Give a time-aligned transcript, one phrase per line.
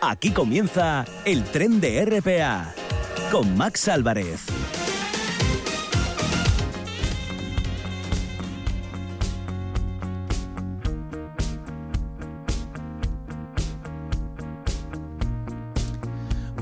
[0.00, 2.72] Aquí comienza el tren de RPA
[3.32, 4.57] con Max Álvarez.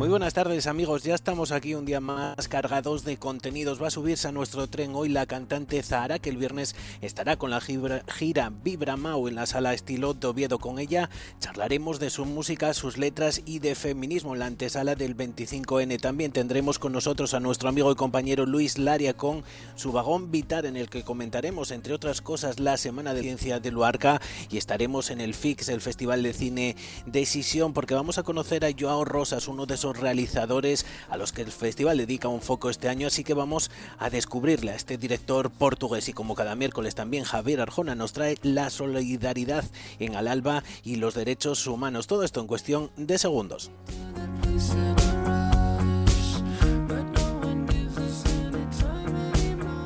[0.07, 3.82] Muy buenas tardes amigos, ya estamos aquí un día más cargados de contenidos.
[3.82, 7.50] Va a subirse a nuestro tren hoy la cantante Zahara, que el viernes estará con
[7.50, 10.61] la gira, Vibra Mau en la sala estilo de Oviedo.
[10.61, 11.11] Con ella
[11.41, 16.00] charlaremos de su música, sus letras y de feminismo en la antesala del 25N.
[16.00, 19.42] También tendremos con nosotros a nuestro amigo y compañero Luis Laria con
[19.75, 23.73] su vagón vital en el que comentaremos, entre otras cosas, la Semana de Ciencia de
[23.73, 28.64] Luarca y estaremos en el FIX, el Festival de Cine Decisión, porque vamos a conocer
[28.64, 32.70] a Joao Rosas, uno de esos realizadores a los que el festival dedica un foco
[32.70, 36.95] este año, así que vamos a descubrirle a este director portugués y como cada miércoles
[36.95, 39.64] también Javier Arjona nos trae la solidaridad
[39.98, 42.06] en Alalba y los derechos humanos.
[42.06, 43.70] Todo esto en cuestión de segundos.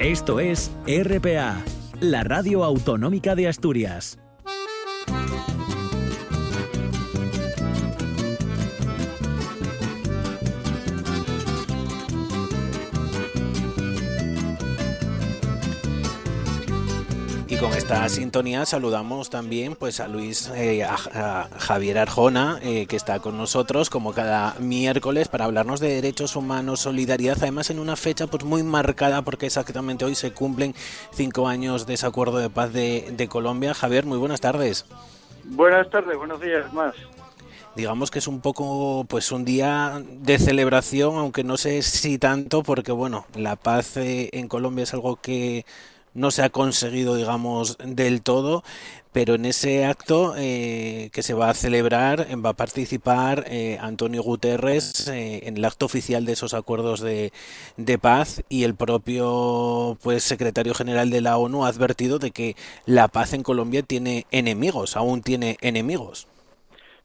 [0.00, 1.62] Esto es RPA,
[2.00, 4.18] la radio autonómica de Asturias.
[17.60, 23.20] Con esta sintonía saludamos también pues a Luis eh, a, Javier Arjona eh, que está
[23.20, 28.26] con nosotros como cada miércoles para hablarnos de derechos humanos solidaridad además en una fecha
[28.28, 30.74] pues muy marcada porque exactamente hoy se cumplen
[31.12, 33.74] cinco años de ese acuerdo de paz de, de Colombia.
[33.74, 34.86] Javier muy buenas tardes.
[35.44, 36.94] Buenas tardes buenos días más.
[37.76, 42.62] Digamos que es un poco pues un día de celebración aunque no sé si tanto
[42.62, 45.66] porque bueno la paz eh, en Colombia es algo que
[46.14, 48.62] no se ha conseguido, digamos, del todo,
[49.12, 54.22] pero en ese acto eh, que se va a celebrar va a participar eh, Antonio
[54.22, 57.32] Guterres eh, en el acto oficial de esos acuerdos de,
[57.76, 62.54] de, paz y el propio pues secretario general de la ONU ha advertido de que
[62.86, 66.28] la paz en Colombia tiene enemigos, aún tiene enemigos.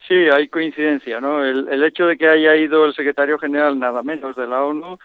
[0.08, 1.44] Sí, hay coincidencia, ¿no?
[1.44, 5.00] El, el hecho de que haya ido el secretario general nada menos de la ONU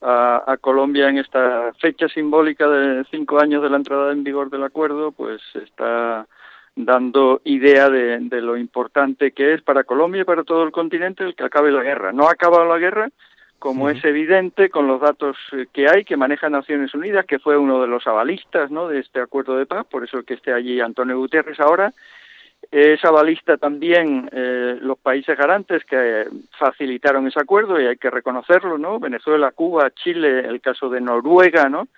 [0.00, 4.64] a, Colombia en esta fecha simbólica de cinco años de la entrada en vigor del
[4.64, 6.26] acuerdo, pues está
[6.74, 11.34] dando idea de, lo importante que es para Colombia y para todo el continente el
[11.34, 12.12] que acabe la guerra.
[12.12, 13.08] No ha acabado la guerra,
[13.58, 15.36] como es evidente con los datos
[15.72, 18.88] que hay que maneja Naciones Unidas, que fue uno de los avalistas ¿no?
[18.88, 21.94] de este acuerdo de paz, por eso que esté allí Antonio Guterres ahora,
[22.70, 26.26] es avalista también eh, los países garantes que
[26.58, 28.98] facilitaron ese acuerdo y hay que reconocerlo, ¿no?
[28.98, 31.88] Venezuela, Cuba, Chile, el caso de Noruega, ¿no?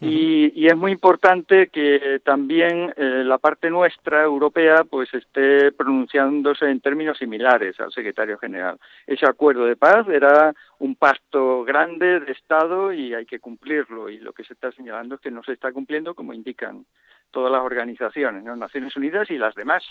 [0.00, 6.66] Y, y, es muy importante que también eh, la parte nuestra, europea, pues esté pronunciándose
[6.66, 8.78] en términos similares al secretario general.
[9.08, 14.08] Ese acuerdo de paz era un pacto grande de Estado y hay que cumplirlo.
[14.08, 16.84] Y lo que se está señalando es que no se está cumpliendo como indican
[17.30, 18.56] todas las organizaciones, ¿no?
[18.56, 19.84] Naciones Unidas y las demás.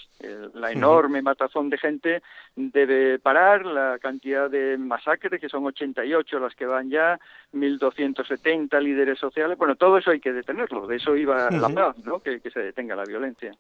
[0.53, 2.21] la enorme matazón de gente
[2.55, 7.19] debe parar, la cantidad de masacres, que son 88 las que van ya,
[7.53, 12.19] 1.270 líderes sociales, bueno, todo eso hay que detenerlo, de eso iba la paz, ¿no?
[12.19, 13.53] que se detenga la violencia.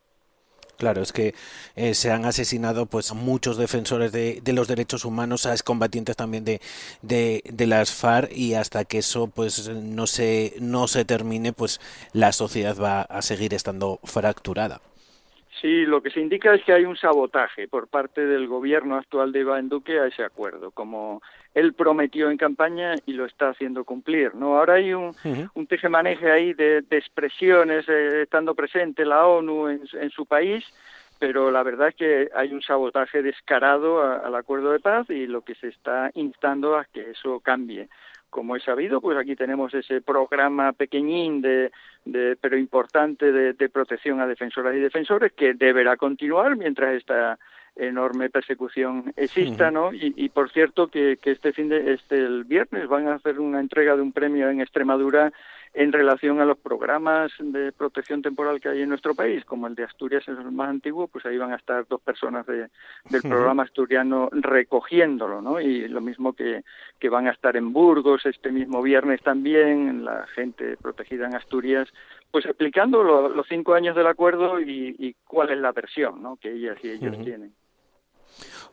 [0.77, 1.33] Claro, es que
[1.75, 6.45] eh, se han asesinado pues muchos defensores de, de, los derechos humanos, a excombatientes también
[6.45, 6.61] de,
[7.01, 11.81] de, de, las FARC y hasta que eso pues no se no se termine, pues
[12.13, 14.79] la sociedad va a seguir estando fracturada.
[15.61, 19.31] Sí, lo que se indica es que hay un sabotaje por parte del gobierno actual
[19.31, 21.21] de Iván Duque a ese acuerdo, como
[21.55, 24.35] él prometió en campaña y lo está haciendo cumplir.
[24.35, 24.57] ¿no?
[24.57, 25.15] Ahora hay un,
[25.55, 30.63] un tejemaneje ahí de, expresiones, eh, estando presente la ONU en, en, su país,
[31.17, 35.41] pero la verdad es que hay un sabotaje descarado al acuerdo de paz y lo
[35.41, 37.89] que se está instando a que eso cambie
[38.29, 41.71] como he sabido, pues aquí tenemos ese programa pequeñín de,
[42.05, 47.39] de pero importante de, de, protección a defensoras y defensores que deberá continuar mientras esta
[47.75, 49.93] enorme persecución exista, ¿no?
[49.93, 53.39] Y, y, por cierto que, que este fin de este el viernes van a hacer
[53.39, 55.31] una entrega de un premio en Extremadura
[55.77, 59.75] en relación a los programas de protección temporal que hay en nuestro país, como el
[59.75, 62.69] de Asturias es el más antiguo, pues ahí van a estar dos personas de,
[63.11, 65.61] del programa asturiano recogiéndolo, ¿no?
[65.61, 66.63] Y lo mismo que,
[66.97, 71.87] que van a estar en Burgos este mismo viernes también, la gente protegida en Asturias,
[72.31, 76.37] pues explicando los cinco años del acuerdo y, y, cuál es la versión, ¿no?
[76.37, 77.53] Que ellas y ellos tienen.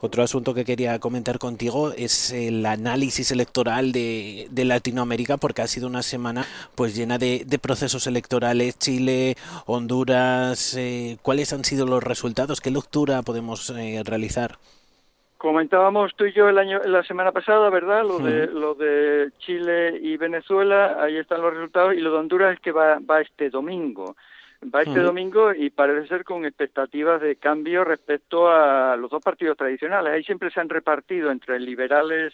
[0.01, 5.67] Otro asunto que quería comentar contigo es el análisis electoral de, de Latinoamérica, porque ha
[5.67, 6.45] sido una semana
[6.75, 8.79] pues llena de, de procesos electorales.
[8.79, 12.61] Chile, Honduras, eh, ¿cuáles han sido los resultados?
[12.61, 14.59] ¿Qué lectura podemos eh, realizar?
[15.39, 18.03] Comentábamos tú y yo el año, la semana pasada, ¿verdad?
[18.03, 22.55] Lo de lo de Chile y Venezuela, ahí están los resultados y lo de Honduras
[22.55, 24.17] es que va, va este domingo.
[24.73, 29.57] Va este domingo y parece ser con expectativas de cambio respecto a los dos partidos
[29.57, 30.13] tradicionales.
[30.13, 32.33] Ahí siempre se han repartido entre liberales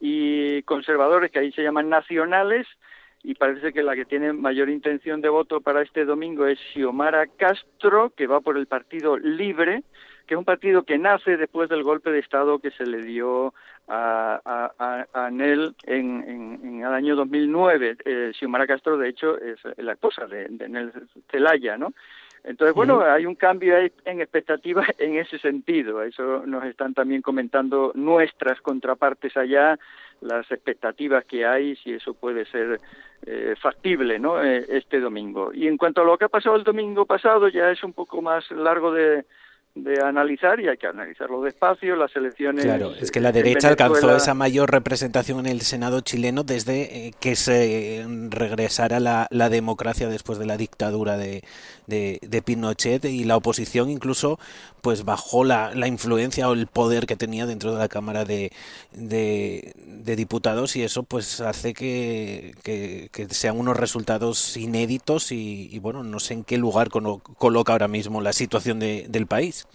[0.00, 2.66] y conservadores, que ahí se llaman nacionales,
[3.22, 7.26] y parece que la que tiene mayor intención de voto para este domingo es Xiomara
[7.26, 9.82] Castro, que va por el Partido Libre,
[10.26, 13.54] que es un partido que nace después del golpe de Estado que se le dio
[13.88, 14.40] a,
[14.78, 17.96] a, a, Nel en, en, el año 2009.
[18.04, 20.92] Eh, Xiomara Castro, de hecho, es la esposa de, de Nel
[21.30, 21.92] Zelaya, ¿no?
[22.46, 26.02] Entonces, bueno, hay un cambio en expectativas en ese sentido.
[26.02, 29.76] Eso nos están también comentando nuestras contrapartes allá,
[30.20, 32.80] las expectativas que hay, si eso puede ser
[33.26, 34.42] eh, factible, ¿no?
[34.42, 35.52] Eh, este domingo.
[35.52, 38.22] Y en cuanto a lo que ha pasado el domingo pasado, ya es un poco
[38.22, 39.24] más largo de,
[39.76, 41.96] de analizar y hay que analizarlo despacio.
[41.96, 42.64] Las elecciones.
[42.64, 47.14] Claro, es que la derecha alcanzó esa mayor representación en el Senado chileno desde eh,
[47.20, 51.44] que se regresara la, la, democracia después de la dictadura de,
[51.86, 54.38] de, de, Pinochet y la oposición incluso
[54.80, 58.52] pues bajó la, la, influencia o el poder que tenía dentro de la Cámara de,
[58.92, 65.68] de, de Diputados y eso pues hace que, que, que, sean unos resultados inéditos y,
[65.70, 69.65] y, bueno, no sé en qué lugar coloca ahora mismo la situación de, del país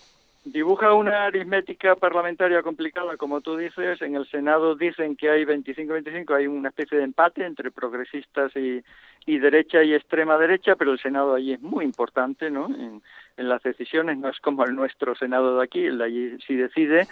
[0.44, 4.02] dibuja una aritmética parlamentaria complicada, como tú dices.
[4.02, 8.84] En el Senado dicen que hay 25-25, hay una especie de empate entre progresistas y,
[9.26, 12.66] y derecha y extrema derecha, pero el Senado allí es muy importante, ¿no?
[12.68, 13.02] En,
[13.38, 16.56] en las decisiones no es como el nuestro Senado de aquí, el de allí sí
[16.56, 17.08] decide.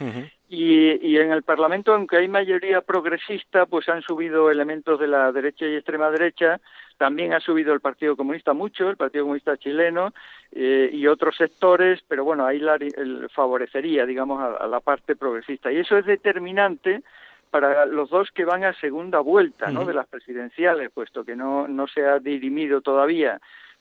[0.49, 5.31] y, y en el Parlamento, aunque hay mayoría progresista, pues han subido elementos de la
[5.31, 6.59] derecha y extrema derecha.
[6.97, 10.13] También ha subido el Partido Comunista mucho, el Partido Comunista chileno
[10.51, 15.15] eh, y otros sectores, pero bueno, ahí la, el, favorecería, digamos, a, a la parte
[15.15, 15.71] progresista.
[15.71, 17.01] Y eso es determinante
[17.49, 19.85] para los dos que van a segunda vuelta ¿no?
[19.85, 23.39] de las presidenciales, puesto que no, no se ha dirimido todavía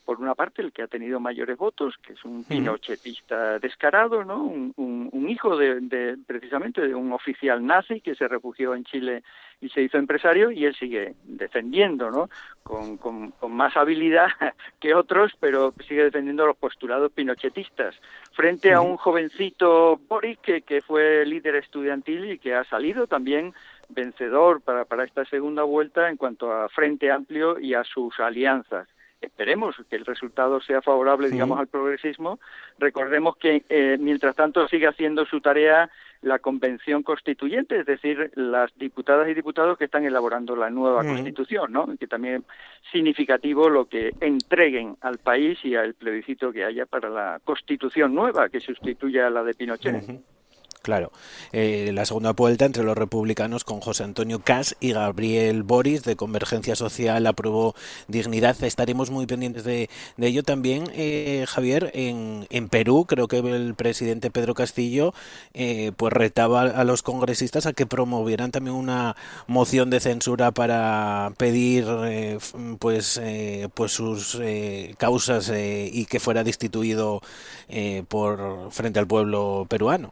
[0.08, 4.42] por una parte el que ha tenido mayores votos, que es un pinochetista descarado, ¿no?
[4.42, 8.84] Un, un, un hijo de, de, precisamente de un oficial nazi que se refugió en
[8.84, 9.22] Chile
[9.60, 12.30] y se hizo empresario y él sigue defendiendo, ¿no?
[12.62, 14.28] Con, con, con más habilidad
[14.80, 17.94] que otros, pero sigue defendiendo los postulados pinochetistas
[18.32, 23.52] frente a un jovencito Boric que, que fue líder estudiantil y que ha salido también
[23.90, 28.88] vencedor para, para esta segunda vuelta en cuanto a Frente Amplio y a sus alianzas
[29.20, 32.38] esperemos que el resultado sea favorable, digamos, al progresismo.
[32.78, 35.90] Recordemos que, eh, mientras tanto, sigue haciendo su tarea
[36.22, 41.72] la Convención Constituyente, es decir, las diputadas y diputados que están elaborando la nueva Constitución,
[41.72, 41.86] ¿no?
[41.96, 47.08] Que también es significativo lo que entreguen al país y al plebiscito que haya para
[47.08, 50.20] la Constitución nueva que sustituya a la de Pinochet.
[50.82, 51.10] Claro,
[51.52, 56.16] eh, la segunda vuelta entre los republicanos con José Antonio Cas y Gabriel Boris de
[56.16, 57.74] Convergencia Social aprobó
[58.06, 58.62] Dignidad.
[58.62, 61.90] Estaremos muy pendientes de, de ello también, eh, Javier.
[61.94, 65.14] En, en, Perú, creo que el presidente Pedro Castillo
[65.52, 69.16] eh, pues retaba a los congresistas a que promovieran también una
[69.46, 72.38] moción de censura para pedir eh,
[72.78, 73.20] pues
[73.74, 74.38] pues sus
[74.96, 77.20] causas y que fuera destituido
[78.08, 80.10] por frente al pueblo peruano.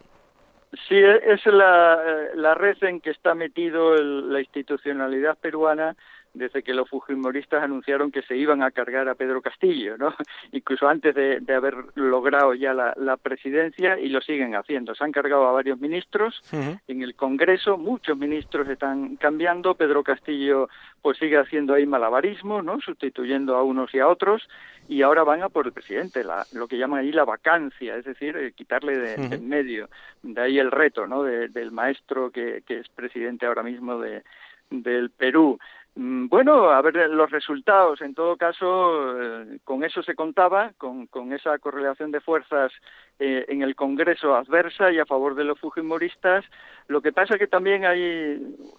[0.88, 5.96] Sí, es la, eh, la red en que está metido el, la institucionalidad peruana
[6.36, 10.14] desde que los fujimoristas anunciaron que se iban a cargar a Pedro Castillo, ¿no?
[10.52, 14.94] Incluso antes de, de haber logrado ya la, la, presidencia y lo siguen haciendo.
[14.94, 16.80] Se han cargado a varios ministros uh -huh.
[16.86, 19.74] en el Congreso, muchos ministros están cambiando.
[19.74, 20.68] Pedro Castillo
[21.02, 22.80] pues sigue haciendo ahí malabarismo, ¿no?
[22.80, 24.46] Sustituyendo a unos y a otros
[24.88, 28.04] y ahora van a por el presidente, la, lo que llaman ahí la vacancia, es
[28.04, 29.28] decir, eh, quitarle de, uh -huh.
[29.30, 29.88] de, en medio.
[30.22, 31.22] De ahí el reto, ¿no?
[31.22, 34.22] De, del maestro que, que es presidente ahora mismo de,
[34.70, 35.58] del Perú.
[35.98, 38.02] Mm, bueno, a ver los resultados.
[38.02, 42.70] En todo caso, eh, con eso se contaba, con, con esa correlación de fuerzas
[43.18, 46.44] eh, en el Congreso adversa y a favor de los fujimoristas.
[46.88, 48.02] Lo que pasa que también hay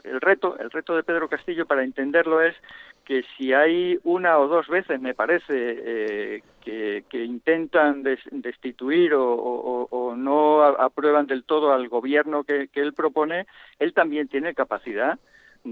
[0.04, 2.56] el reto, el reto de Pedro Castillo para entenderlo es
[3.04, 10.14] que si hay una o dos veces, me parece, eh, que, intentan des, destituir o,
[10.16, 13.48] no aprueban del todo al gobierno que él propone,
[13.80, 15.18] él también tiene capacidad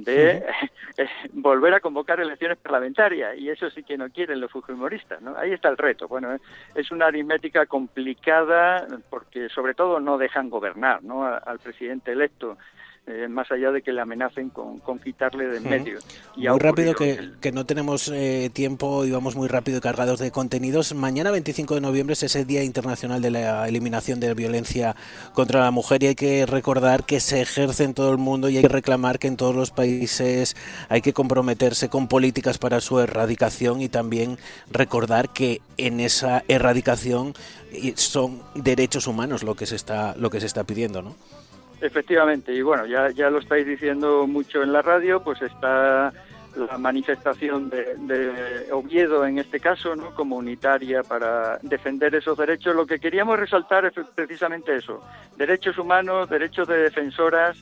[0.04, 1.30] de uh -huh.
[1.34, 5.36] volver a convocar elecciones parlamentarias y eso sí que no quieren los fujimoristas, ¿no?
[5.38, 6.08] Ahí está el reto.
[6.08, 6.38] Bueno,
[6.76, 11.26] es una aritmética complicada porque sobre todo no dejan gobernar, ¿no?
[11.26, 12.58] Al presidente electo
[13.08, 16.00] eh, más allá de que le amenacen con, quitarle de en medio.
[16.36, 20.32] Y muy rápido, que, que, no tenemos eh, tiempo y vamos muy rápido cargados de
[20.32, 20.96] contenidos.
[20.96, 24.96] Mañana, 25 de noviembre, es ese Día Internacional de la Eliminación de la Violencia
[25.34, 28.58] contra la Mujer y hay que recordar que se ejerce en todo el mundo y
[28.58, 30.56] hay que reclamar que en todos los países
[30.90, 34.40] hay que comprometerse con políticas para su erradicación y también
[34.72, 37.34] recordar que en esa erradicación
[37.94, 41.16] son derechos humanos lo que se está, lo que se está pidiendo, ¿no?
[41.86, 46.12] Efectivamente, y bueno, ya, ya lo estáis diciendo mucho en la radio, pues está
[46.56, 50.16] la manifestación de, Oviedo en este caso, ¿no?
[50.16, 52.76] como unitaria para defender esos derechos.
[52.76, 55.00] Lo que queríamos resaltar es precisamente eso,
[55.38, 57.58] derechos humanos, derechos de defensoras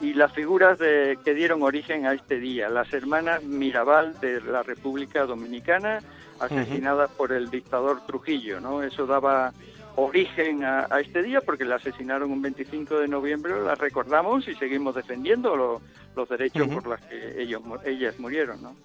[0.00, 4.62] y las figuras de, que dieron origen a este día, las hermanas Mirabal de la
[4.62, 5.98] República Dominicana,
[6.40, 8.82] asesinadas por el dictador Trujillo, ¿no?
[8.82, 9.52] Eso daba
[9.96, 14.94] origen a, este día porque la asesinaron un 25 de noviembre, la recordamos y seguimos
[14.94, 15.80] defendiendo
[16.14, 18.62] los derechos por los que ellos, ellas murieron.
[18.62, 18.76] ¿no?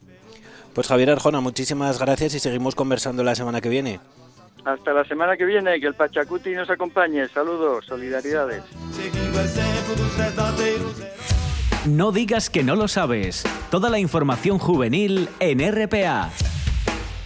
[0.74, 4.00] Pues Javier Arjona, muchísimas gracias y seguimos conversando la semana que viene.
[4.64, 7.28] Hasta la semana que viene, que el Pachacuti nos acompañe.
[7.28, 8.64] Saludos, solidaridades.
[11.88, 13.44] No digas que no lo sabes.
[13.72, 16.30] Toda la información juvenil en RPA.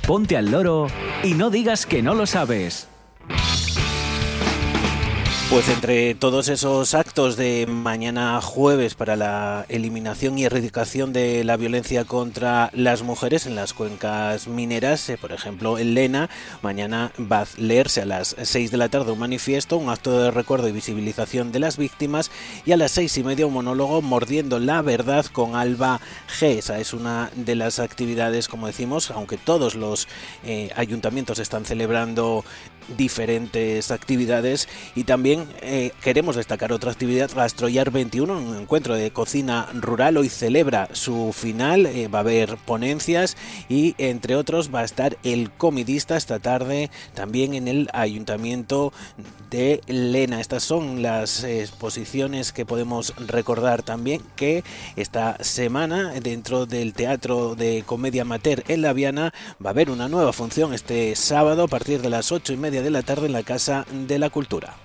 [0.08, 0.88] Ponte al loro
[1.24, 2.88] y no digas que no lo sabes.
[5.48, 11.56] Pues entre todos esos actos de mañana jueves para la eliminación y erradicación de la
[11.56, 16.32] violencia contra las mujeres en las cuencas mineras, eh, por ejemplo en Lena,
[16.64, 20.32] mañana va a leerse a las 6 de la tarde un manifiesto, un acto de
[20.32, 22.32] recuerdo y visibilización de las víctimas
[22.66, 26.02] y a las seis y media un monólogo mordiendo la verdad con Alba
[26.40, 26.58] G.
[26.58, 30.08] Esa es una de las actividades, como decimos, aunque todos los
[30.44, 32.44] eh, ayuntamientos están celebrando
[32.98, 39.68] diferentes actividades y también eh, queremos destacar otra actividad, Gastroyar 21, un encuentro de cocina
[39.74, 43.38] rural, hoy celebra su final, eh, va a haber ponencias
[43.70, 48.94] y entre otros va a estar el comidista esta tarde también en el ayuntamiento
[49.50, 50.42] de Lena.
[50.42, 54.63] Estas son las exposiciones que podemos recordar también que
[54.96, 60.08] esta semana dentro del Teatro de Comedia Amateur en La Viana va a haber una
[60.08, 63.34] nueva función este sábado a partir de las ocho y media de la tarde en
[63.34, 64.85] la Casa de la Cultura.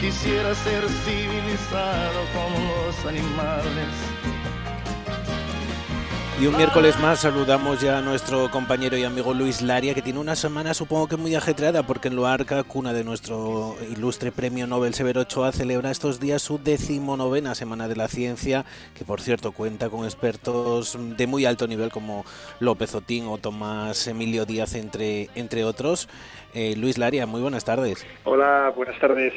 [0.00, 4.16] Quisiera ser civilizado como los animales
[6.38, 10.18] y un miércoles más saludamos ya a nuestro compañero y amigo Luis Laria, que tiene
[10.18, 14.92] una semana supongo que muy ajetreada, porque en Loarca, cuna de nuestro ilustre premio Nobel
[14.92, 19.88] Severo Ochoa, celebra estos días su decimonovena Semana de la Ciencia, que por cierto cuenta
[19.88, 22.26] con expertos de muy alto nivel como
[22.60, 26.06] López Otín o Tomás Emilio Díaz, entre, entre otros.
[26.52, 28.06] Eh, Luis Laria, muy buenas tardes.
[28.24, 29.32] Hola, buenas tardes.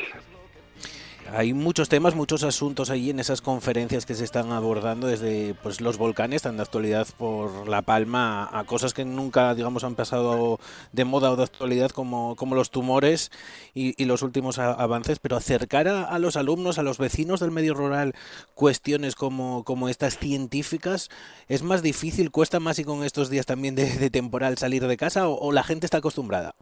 [1.32, 5.80] Hay muchos temas, muchos asuntos ahí en esas conferencias que se están abordando desde pues
[5.80, 10.60] los volcanes tan de actualidad por La Palma a, cosas que nunca digamos han pasado
[10.92, 13.32] de moda o de actualidad como, como los tumores
[13.74, 18.16] y, los últimos avances, pero acercar a, los alumnos, a los vecinos del medio rural
[18.56, 21.10] cuestiones como, como estas científicas
[21.48, 25.28] es más difícil, cuesta más y con estos días también de, temporal salir de casa
[25.28, 26.56] o la gente está acostumbrada.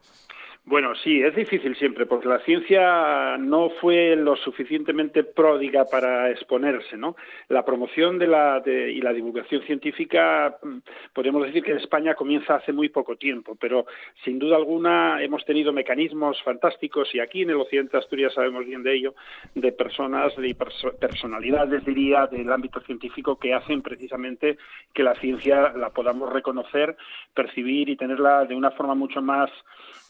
[0.69, 6.97] Bueno, sí, es difícil siempre, porque la ciencia no fue lo suficientemente pródiga para exponerse,
[6.97, 7.15] ¿no?
[7.47, 10.79] La promoción de la, y la divulgación científica, mm,
[11.13, 13.85] podemos decir que en España comienza hace muy poco tiempo, pero
[14.25, 18.65] sin duda alguna hemos tenido mecanismos fantásticos, y aquí en el occidente de Asturias sabemos
[18.65, 19.15] bien de ello,
[19.55, 20.53] de personas, de
[20.99, 24.57] personalidades, diría, del ámbito científico que hacen precisamente
[24.93, 26.97] que la ciencia la podamos reconocer,
[27.33, 29.49] percibir y tenerla de una forma mucho más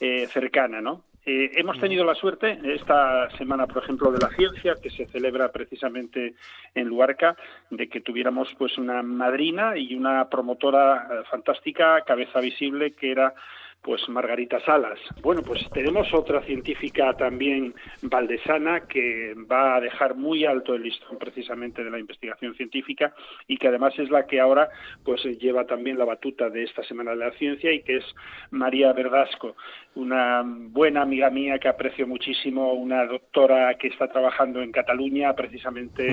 [0.00, 0.47] eh, cercana,
[0.80, 1.04] ¿no?
[1.26, 5.52] Eh, hemos tenido la suerte esta semana, por ejemplo, de la ciencia, que se celebra
[5.52, 6.34] precisamente
[6.74, 7.36] en Luarca,
[7.70, 13.34] de que tuviéramos pues una madrina y una promotora eh, fantástica, cabeza visible, que era
[13.82, 14.98] pues Margarita Salas.
[15.22, 21.18] Bueno, pues tenemos otra científica también valdesana que va a dejar muy alto el listón
[21.18, 23.14] precisamente de la investigación científica
[23.46, 24.68] y que además es la que ahora
[25.04, 28.04] pues lleva también la batuta de esta Semana de la Ciencia y que es
[28.50, 29.56] María Verdasco,
[29.94, 36.08] una buena amiga mía que aprecio muchísimo, una doctora que está trabajando en Cataluña precisamente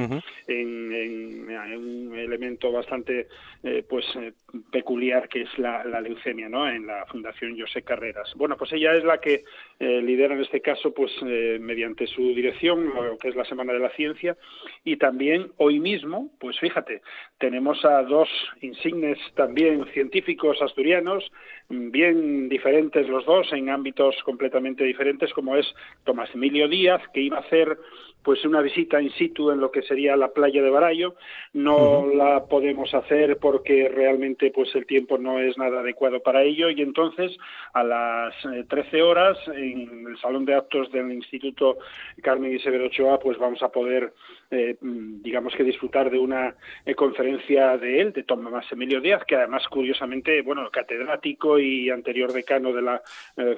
[0.48, 1.46] en,
[1.76, 3.28] un elemento bastante
[3.64, 4.34] eh, pues eh,
[4.72, 6.68] peculiar que es la, leucemia, ¿no?
[6.70, 8.34] En la Fundación José Carreras.
[8.36, 9.44] Bueno, pues ella es la que
[9.80, 13.80] eh, lidera en este caso, pues mediante su dirección, lo que es la Semana de
[13.80, 14.38] la Ciencia,
[14.84, 17.02] y también hoy mismo, pues fíjate,
[17.38, 18.30] tenemos a dos
[18.62, 21.32] insignes también científicos asturianos,
[21.70, 25.66] bien diferentes los dos en ámbitos completamente diferentes, como es
[26.04, 27.78] Tomás Emilio Díaz, que iba a hacer
[28.26, 31.14] pues una visita in situ en lo que sería la playa de Barallo.
[31.54, 36.70] No la podemos hacer porque realmente pues el tiempo no es nada adecuado para ello
[36.72, 37.38] y entonces
[37.74, 38.34] a las
[38.68, 41.78] 13 eh, horas en el salón de actos del Instituto
[42.24, 44.12] Carmen y Severo Ochoa pues vamos a poder
[44.50, 46.56] eh, digamos que disfrutar de una
[46.86, 52.32] eh, conferencia de él, de Tomás Emilio Díaz, que además curiosamente, bueno, catedrático y anterior
[52.32, 53.02] decano de la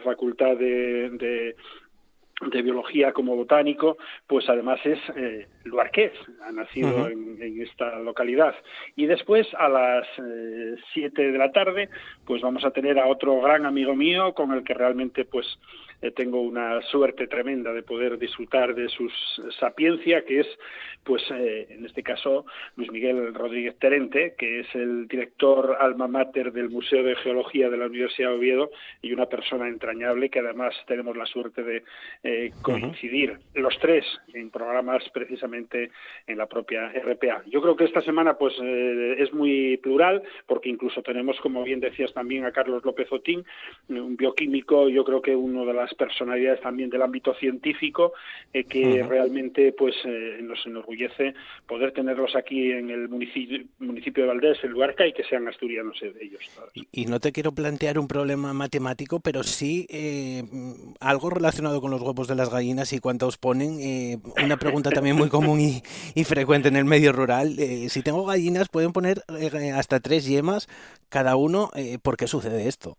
[0.03, 1.55] Facultad de de
[2.61, 6.11] biología como botánico, pues además es eh, luarqués,
[6.43, 8.55] ha nacido en, esta localidad.
[8.95, 11.89] Y después a las eh, siete de la tarde,
[12.25, 15.45] pues vamos a tener a otro gran amigo mío con el que realmente pues
[16.01, 19.09] eh, tengo una suerte tremenda de poder disfrutar de su
[19.59, 20.47] sapiencia, que es,
[21.03, 26.51] pues, eh, en este caso, Luis Miguel Rodríguez Terente, que es el director alma mater
[26.51, 28.69] del Museo de Geología de la Universidad de Oviedo
[29.01, 31.83] y una persona entrañable que además tenemos la suerte de
[32.23, 35.89] eh, coincidir los tres en programas precisamente
[36.27, 37.43] en la propia RPA.
[37.47, 42.13] Yo creo que esta semana, pues, es muy plural, porque incluso tenemos, como bien decías
[42.13, 43.43] también, a Carlos López Otín,
[43.89, 48.13] un bioquímico, yo creo que uno de las personalidades también del ámbito científico
[48.53, 51.33] eh, que realmente pues eh, nos enorgullece
[51.65, 55.99] poder tenerlos aquí en el municipio, municipio de Valdés, en Luarca, y que sean asturianos
[55.99, 56.41] de ellos.
[56.91, 60.43] Y, no te quiero plantear un problema matemático, pero sí eh,
[60.99, 63.79] algo relacionado con los huevos de las gallinas y cuántos ponen.
[64.43, 65.81] una pregunta también muy común y,
[66.15, 67.55] y, frecuente en el medio rural.
[67.89, 69.21] si tengo gallinas, pueden poner
[69.75, 70.67] hasta tres yemas
[71.09, 71.69] cada uno.
[72.01, 72.97] ¿Por qué sucede esto?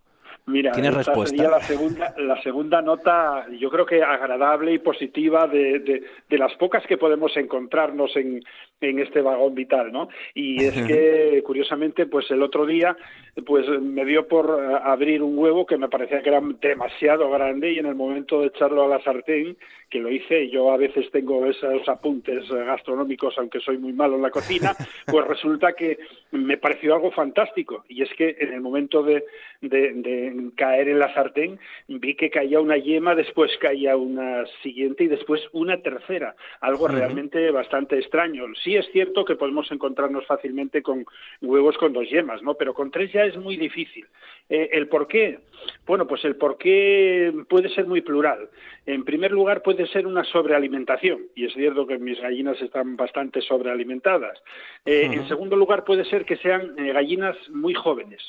[0.49, 5.79] Mira, esta sería la segunda, la segunda nota, yo creo que agradable y positiva de,
[6.27, 8.43] de, las pocas que podemos encontrarnos en,
[8.81, 10.09] en este vagón vital, ¿no?
[10.33, 12.97] Y es que, curiosamente, pues el otro día,
[13.45, 17.73] pues me dio por eh, abrir un huevo que me parecía que era demasiado grande
[17.73, 19.55] y en el momento de echarlo a la sartén,
[19.91, 24.23] que lo hice, yo a veces tengo esos apuntes gastronómicos, aunque soy muy malo en
[24.23, 24.75] la cocina,
[25.07, 25.99] pues resulta que
[26.31, 27.85] me pareció algo fantástico.
[27.89, 29.25] Y es que en el momento de,
[29.61, 35.09] de caer en la sartén, vi que caía una yema, después caía una siguiente y
[35.09, 38.45] después una tercera, algo realmente bastante extraño.
[38.63, 41.05] Sí es cierto que podemos encontrarnos fácilmente con
[41.41, 42.55] huevos con dos yemas, ¿no?
[42.55, 44.07] Pero con tres ya es muy difícil.
[44.49, 45.41] Eh, ¿El por qué?
[45.87, 48.49] Bueno, pues el por qué puede ser muy plural.
[48.87, 53.43] En primer lugar, puede ser una sobrealimentación, y es cierto que mis gallinas están bastante
[53.43, 54.39] sobrealimentadas.
[54.87, 58.23] Eh, en segundo lugar, puede ser que sean eh, gallinas muy jóvenes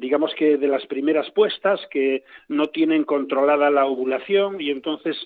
[0.00, 5.16] digamos que de las primeras puestas que no tienen controlada la ovulación y entonces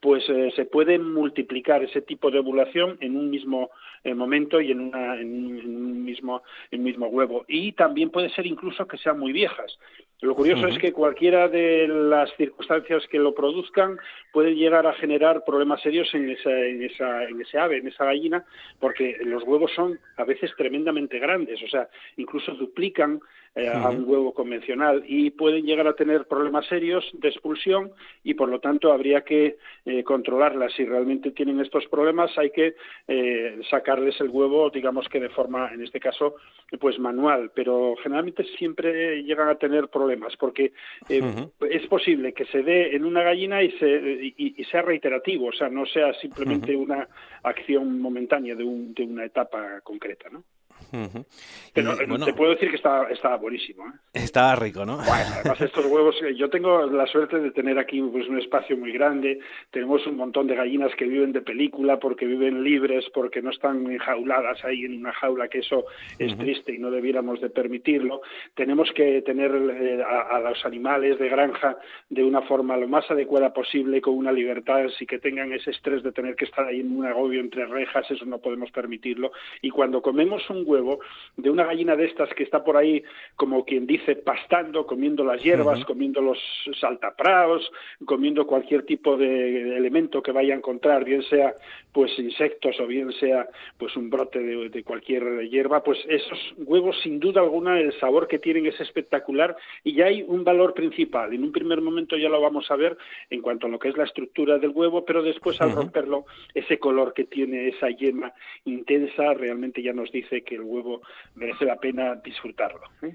[0.00, 3.70] pues eh, se puede multiplicar ese tipo de ovulación en un mismo
[4.02, 7.44] eh, momento y en, una, en, un mismo, en un mismo huevo.
[7.48, 9.78] Y también puede ser incluso que sean muy viejas.
[10.22, 13.98] Lo curioso es que cualquiera de las circunstancias que lo produzcan
[14.32, 18.04] puede llegar a generar problemas serios en, esa, en, esa, en ese ave, en esa
[18.04, 18.44] gallina,
[18.78, 21.88] porque los huevos son a veces tremendamente grandes, o sea,
[22.18, 23.20] incluso duplican
[23.56, 27.90] eh, a un huevo convencional y pueden llegar a tener problemas serios de expulsión
[28.22, 30.72] y por lo tanto habría que eh, controlarlas.
[30.74, 32.76] Si realmente tienen estos problemas hay que
[33.08, 36.36] eh, sacarles el huevo, digamos que de forma, en este caso,
[36.78, 40.72] pues manual, pero generalmente siempre llegan a tener problemas porque
[41.08, 45.68] es posible que se dé en una gallina y, se, y, sea reiterativo, o sea,
[45.68, 47.08] no sea simplemente una
[47.42, 50.44] acción momentánea de, un, de una etapa concreta, ¿no?
[51.72, 53.86] Pero te puedo decir que estaba, estaba buenísimo.
[53.86, 53.92] ¿eh?
[54.14, 54.98] Estaba rico, ¿no?
[55.00, 58.92] además, estos huevos, eh, yo tengo la suerte de tener aquí pues, un espacio muy
[58.92, 59.38] grande.
[59.70, 63.90] Tenemos un montón de gallinas que viven de película porque viven libres, porque no están
[63.90, 65.84] enjauladas ahí en una jaula, que eso
[66.18, 68.22] es triste y no debiéramos de permitirlo.
[68.54, 71.76] Tenemos que tener eh, a, a, los animales de granja
[72.08, 76.02] de una forma lo más adecuada posible, con una libertad, y que tengan ese estrés
[76.02, 79.32] de tener que estar ahí en un agobio entre rejas, eso no podemos permitirlo.
[79.62, 81.00] Y cuando comemos un huevo, huevo
[81.36, 83.02] de una gallina de estas que está por ahí,
[83.36, 86.38] como quien dice, pastando, comiendo las hierbas, comiendo los
[86.80, 87.70] saltapraos,
[88.04, 91.54] comiendo cualquier tipo de elemento que vaya a encontrar, bien sea
[91.92, 93.48] pues insectos o bien sea
[93.78, 98.38] pues un brote de, cualquier hierba, pues esos huevos sin duda alguna el sabor que
[98.38, 101.32] tienen es espectacular y ya hay un valor principal.
[101.32, 102.96] En un primer momento ya lo vamos a ver
[103.28, 106.78] en cuanto a lo que es la estructura del huevo, pero después al romperlo ese
[106.78, 108.32] color que tiene esa yema
[108.64, 111.02] intensa realmente ya nos dice que el huevo
[111.34, 112.82] merece la pena disfrutarlo.
[113.02, 113.14] ¿eh?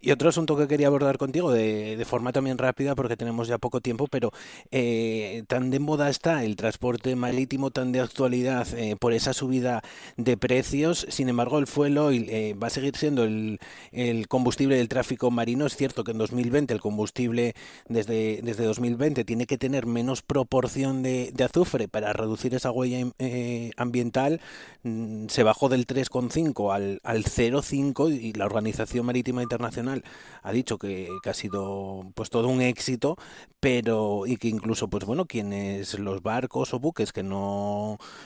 [0.00, 3.58] Y otro asunto que quería abordar contigo de, de, forma también rápida porque tenemos ya
[3.58, 4.32] poco tiempo, pero
[4.70, 9.82] eh, tan de moda está el transporte marítimo, tan de actualidad eh, por esa subida
[10.16, 11.06] de precios.
[11.08, 13.58] Sin embargo, el fuelo eh, va a seguir siendo el,
[13.92, 15.66] el, combustible del tráfico marino.
[15.66, 17.54] Es cierto que en 2020 el combustible
[17.88, 23.06] desde, desde 2020 tiene que tener menos proporción de, de azufre para reducir esa huella
[23.18, 24.40] eh, ambiental.
[24.82, 30.04] Mm, se bajó del 3,5 al, al 0,5 y la Organización Marítima Internacional
[30.42, 33.16] ha dicho que, que ha sido pues todo un éxito,
[33.60, 37.59] pero y que incluso pues bueno quienes los barcos o buques que no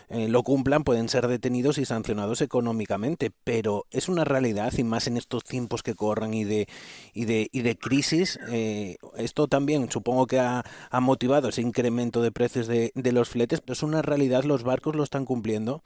[0.08, 5.06] eh, lo cumplan pueden ser detenidos y sancionados económicamente, pero es una realidad y más
[5.06, 6.68] en estos tiempos que corran y de
[7.12, 12.22] y de y de crisis eh, esto también supongo que ha, ha, motivado ese incremento
[12.22, 15.82] de precios de, de los fletes, pero es una realidad los barcos lo están cumpliendo.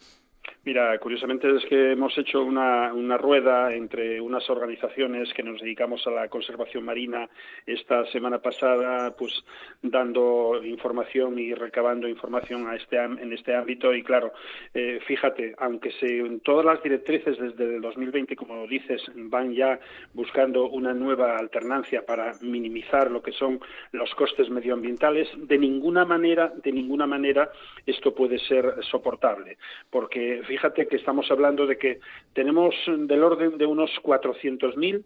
[0.69, 6.11] Mira, curiosamente es que hemos hecho una, rueda entre unas organizaciones que nos dedicamos a
[6.11, 7.27] la conservación marina
[7.65, 9.33] esta semana pasada, pues
[9.81, 13.95] dando información y recabando información a este, en este ámbito.
[13.95, 14.35] Y claro,
[14.75, 19.81] eh, fíjate, aunque se, todas las directrices desde el 2020, como dices, van ya
[20.13, 23.59] buscando una nueva alternancia para minimizar lo que son
[23.93, 27.51] los costes medioambientales, de ninguna manera, de ninguna manera
[27.87, 29.57] esto puede ser soportable,
[29.89, 30.58] porque fíjate
[30.89, 32.01] que estamos hablando de que
[32.33, 35.03] tenemos del orden de unos 400.000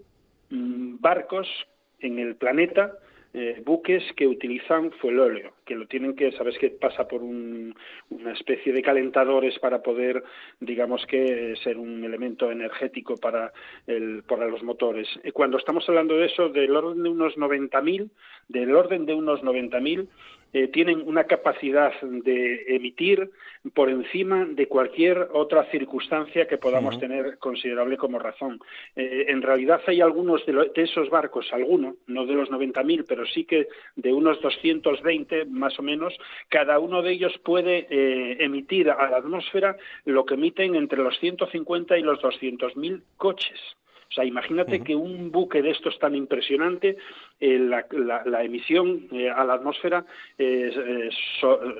[0.51, 1.49] mm, barcos
[2.01, 2.93] en el planeta,
[3.35, 8.75] eh, buques que utilizan fuelóleo, que lo tienen que, sabes que pasa por una especie
[8.75, 10.23] de calentadores para poder,
[10.61, 13.53] digamos que, ser un elemento energético para,
[13.87, 15.09] el, para los motores.
[15.33, 18.11] Cuando estamos hablando de eso, del orden de unos 90.000,
[18.49, 20.09] del orden de unos 90.000,
[20.53, 23.31] eh, tienen una capacidad de emitir
[23.75, 28.61] por encima de cualquier otra circunstancia que podamos tener considerable como razón.
[28.97, 33.45] Eh, en realidad hay algunos de, esos barcos, algunos, no de los 90.000, pero sí
[33.45, 36.15] que de unos 220 más o menos,
[36.49, 41.19] cada uno de ellos puede eh, emitir a la atmósfera lo que emiten entre los
[41.19, 43.61] 150 y los 200.000 coches.
[44.12, 46.98] O sea, imagínate que un buque de estos tan impresionante,
[47.40, 50.05] eh, la, emisión eh, a la atmósfera
[50.37, 51.09] eh,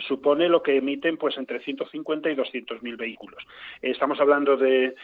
[0.09, 3.45] supone lo que emiten pues entre 150 y 200 mil vehículos.
[3.83, 4.95] estamos hablando de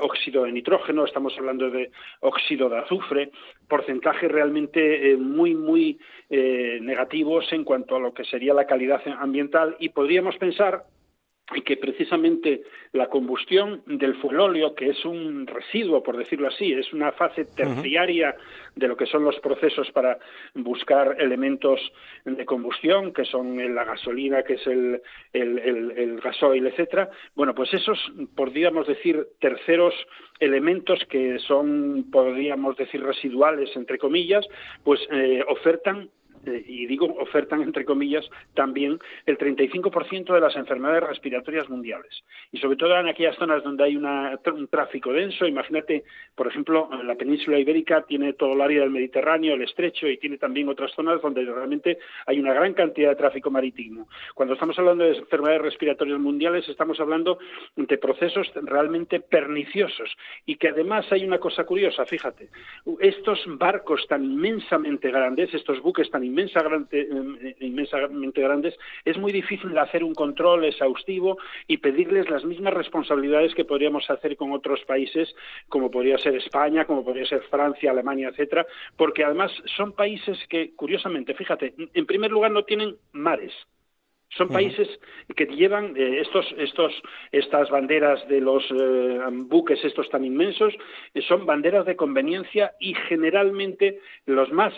[0.00, 3.32] óxido de nitrógeno, estamos hablando de óxido de azufre,
[3.68, 5.98] porcentajes realmente muy, muy
[6.30, 10.84] negativos en cuanto a lo que sería la calidad ambiental y podríamos pensar
[11.54, 16.92] y que precisamente la combustión del fuelóleo, que es un residuo, por decirlo así, es
[16.92, 18.36] una fase terciaria
[18.76, 20.18] de lo que son los procesos para
[20.54, 21.80] buscar elementos
[22.24, 25.00] de combustión, que son la gasolina, que es el,
[25.32, 27.10] el, gasoil, etcétera.
[27.34, 27.98] Bueno, pues esos,
[28.34, 29.94] podríamos decir, terceros
[30.40, 34.46] elementos que son, podríamos decir, residuales, entre comillas,
[34.84, 36.10] pues eh, ofertan
[36.46, 42.22] eh, y digo ofertan entre comillas también el 35% de las enfermedades respiratorias mundiales.
[42.52, 45.46] Y sobre todo en aquellas zonas donde hay un tráfico denso.
[45.46, 50.18] Imagínate por ejemplo la península ibérica tiene todo el área del Mediterráneo el estrecho y
[50.18, 54.08] tiene también otras zonas donde realmente hay una gran cantidad de tráfico marítimo.
[54.34, 57.38] Cuando estamos hablando de enfermedades respiratorias mundiales estamos hablando
[57.76, 60.16] de procesos realmente perniciosos.
[60.46, 62.48] Y que además hay una cosa curiosa fíjate.
[63.00, 70.04] Estos barcos tan inmensamente grandes estos buques tan eh, inmensamente grandes, es muy difícil hacer
[70.04, 75.34] un control exhaustivo y pedirles las mismas responsabilidades que podríamos hacer con otros países,
[75.68, 80.74] como podría ser España, como podría ser Francia, Alemania, etcétera, porque además son países que,
[80.74, 83.52] curiosamente, fíjate, en primer lugar no tienen mares.
[84.38, 84.88] Son países
[85.34, 86.92] que llevan eh, estos, estos,
[87.32, 90.72] estas banderas de los eh, buques, estos tan inmensos,
[91.12, 94.72] eh, son banderas de conveniencia y generalmente los más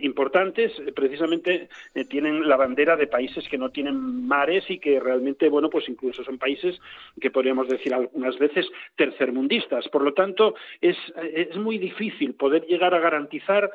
[0.00, 1.68] importantes precisamente
[2.08, 6.22] tienen la bandera de países que no tienen mares y que realmente, bueno, pues incluso
[6.22, 6.78] son países
[7.20, 9.88] que podríamos decir algunas veces tercermundistas.
[9.88, 10.96] Por lo tanto, es,
[11.34, 13.70] es muy difícil poder llegar a garantizar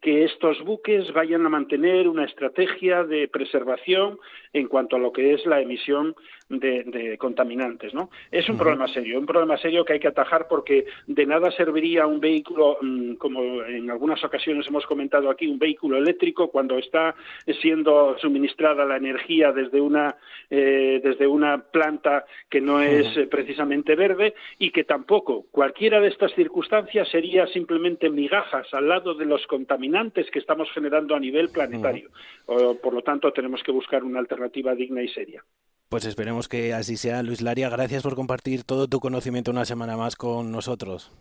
[0.00, 4.18] que estos buques vayan a mantener una estrategia de preservación
[4.52, 6.14] en cuanto a lo que es la emisión
[6.58, 8.10] de, contaminantes, ¿no?
[8.30, 12.06] Es un problema serio, un problema serio que hay que atajar porque de nada serviría
[12.06, 17.14] un vehículo, mm, como en algunas ocasiones hemos comentado aquí, un vehículo eléctrico cuando está
[17.60, 20.16] siendo suministrada la energía desde una
[20.50, 26.08] eh, desde una planta que no es eh, precisamente verde y que tampoco cualquiera de
[26.08, 31.48] estas circunstancias sería simplemente migajas al lado de los contaminantes que estamos generando a nivel
[31.48, 32.10] planetario.
[32.46, 35.42] por lo tanto, tenemos que buscar una alternativa digna y seria.
[35.92, 37.22] Pues esperemos que así sea.
[37.22, 41.12] Luis Laria, gracias por compartir todo tu conocimiento una semana más con nosotros.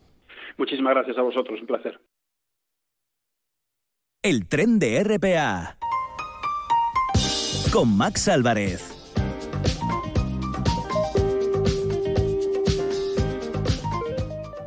[0.56, 2.00] Muchísimas gracias a vosotros, un placer.
[4.24, 5.78] El tren de RPA
[7.74, 8.91] con Max Álvarez.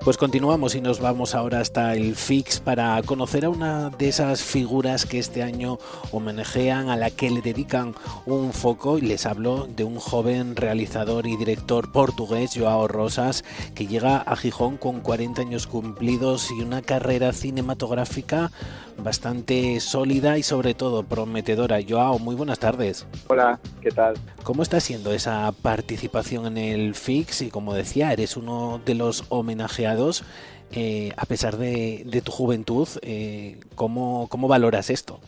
[0.04, 4.42] Pues continuamos y nos vamos ahora hasta el FIX para conocer a una de esas
[4.42, 5.78] figuras que este año
[6.12, 7.94] homenajean, a la que le dedican
[8.26, 13.86] un foco y les hablo de un joven realizador y director portugués, Joao Rosas, que
[13.86, 18.50] llega a Gijón con 40 años cumplidos y una carrera cinematográfica
[18.98, 21.78] bastante sólida y sobre todo prometedora.
[21.86, 23.06] Joao, muy buenas tardes.
[23.28, 24.14] Hola, ¿qué tal?
[24.42, 27.42] ¿Cómo está siendo esa participación en el FIX?
[27.42, 29.93] Y como decía, eres uno de los homenajeados.
[30.72, 35.20] Eh, a pesar de, tu juventud, eh, ¿cómo, ¿cómo valoras esto?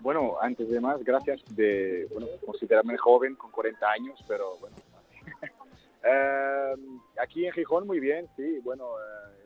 [0.00, 4.76] Bueno, antes de más, gracias de bueno, considerarme joven con 40 años, pero bueno.
[6.02, 6.74] Eh,
[7.22, 8.86] aquí en Gijón muy bien, sí, bueno,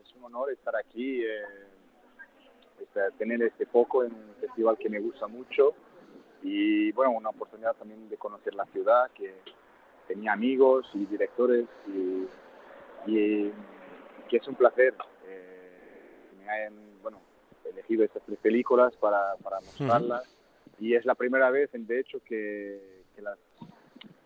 [0.00, 1.24] es un honor estar aquí
[3.18, 5.74] tener este foco en un festival que me gusta mucho
[6.44, 9.35] y bueno, una oportunidad también de conocer la ciudad, que
[10.07, 12.26] tenía amigos y directores y,
[14.34, 14.92] que es un placer
[15.28, 17.20] eh, que me hayan bueno,
[17.70, 20.24] elegido estas tres películas para, para mostrarlas.
[20.80, 23.38] Y es la primera vez, de hecho, que, que, las,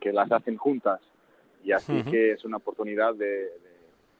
[0.01, 1.03] que las hacen juntas.
[1.63, 3.53] Y así que es una oportunidad de,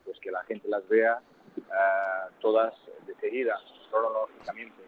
[0.05, 1.23] pues que la gente las vea
[1.57, 2.75] uh, todas
[3.07, 4.83] de seguida cronológicamente.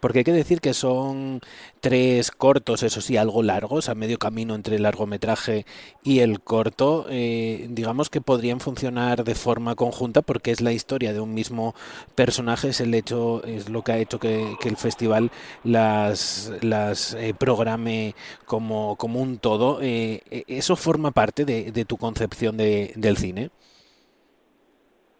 [0.00, 1.40] Porque hay que decir que son
[1.80, 5.64] tres cortos, eso sí, algo largos, a medio camino entre el largometraje
[6.02, 7.06] y el corto.
[7.08, 11.74] Eh, digamos que podrían funcionar de forma conjunta porque es la historia de un mismo
[12.14, 15.30] personaje, es el hecho, es lo que ha hecho que, el festival
[15.64, 19.78] las, las eh, programe como, como un todo.
[19.80, 23.50] Eh, ¿Eso forma parte de, tu concepción de, del cine?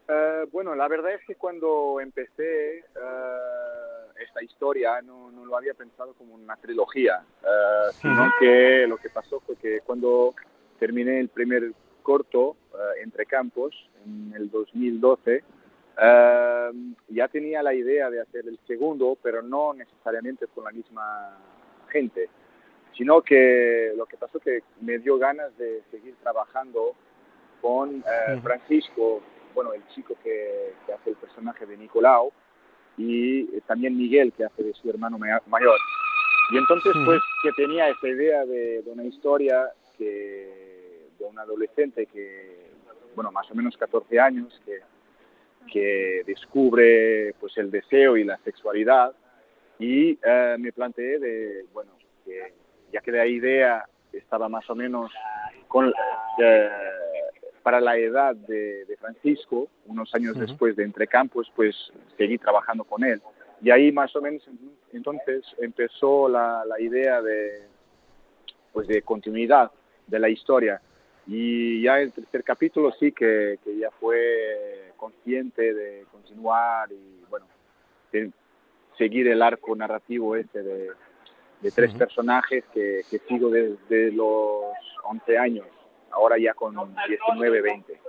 [0.08, 2.82] Eh, bueno, la verdad es que cuando empecé eh,
[4.20, 9.10] esta historia no, no, lo había pensado como una trilogía, uh, sino que lo que
[9.10, 10.34] pasó fue que cuando
[10.78, 12.56] terminé el primer corto,
[13.02, 13.74] Entre Campos,
[14.06, 15.42] en el 2012,
[17.08, 21.36] ya tenía la idea de hacer el segundo, pero no necesariamente con la misma
[21.88, 22.30] gente,
[22.96, 26.94] sino que lo que pasó que me dio ganas de seguir trabajando
[27.60, 28.02] con
[28.42, 29.20] Francisco
[29.58, 32.32] bueno, el chico que, hace el personaje de Nicolau
[32.98, 35.78] y también Miguel que hace de su hermano mayor.
[36.50, 42.70] Y entonces pues que tenía esa idea de, una historia que, de un adolescente que,
[43.14, 44.80] bueno, más o menos 14 años, que,
[45.72, 49.14] que descubre pues el deseo y la sexualidad
[49.78, 51.92] y eh, me planteé de, bueno,
[52.24, 52.52] que
[52.92, 55.12] ya que la idea estaba más o menos
[55.68, 55.92] con...
[56.42, 56.68] Eh,
[57.62, 61.74] para la edad de, Francisco, unos años después de Entre Campos, pues
[62.16, 63.20] seguí trabajando con él.
[63.60, 64.42] Y ahí más o menos
[64.92, 67.62] entonces empezó la, idea de,
[68.72, 69.70] pues de continuidad
[70.06, 70.80] de la historia.
[71.26, 77.46] Y ya el tercer capítulo sí que, ya fue consciente de continuar y bueno,
[78.12, 78.30] de
[78.96, 80.90] seguir el arco narrativo este de,
[81.74, 84.72] tres personajes que, que sigo desde los
[85.04, 85.66] 11 años
[86.10, 88.00] ahora ya con 19, 20.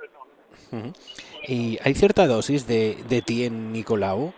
[1.47, 4.33] ¿Y hay cierta dosis de, de ti en Nicolau?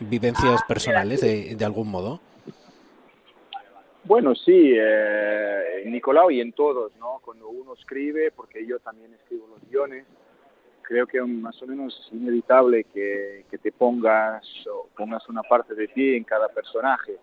[0.00, 2.20] ¿Vivencias personales de, de algún modo?
[4.04, 7.20] Bueno, sí, eh, en Nicolau y en todos, ¿no?
[7.22, 10.06] Cuando uno escribe, porque yo también escribo los guiones,
[10.82, 15.74] creo que más o menos es inevitable que, que te pongas, o pongas una parte
[15.74, 17.18] de ti en cada personaje.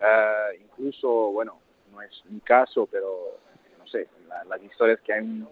[0.00, 1.58] Eh, incluso, bueno,
[1.90, 3.38] no es mi caso, pero
[4.30, 5.44] sé, las historias que hay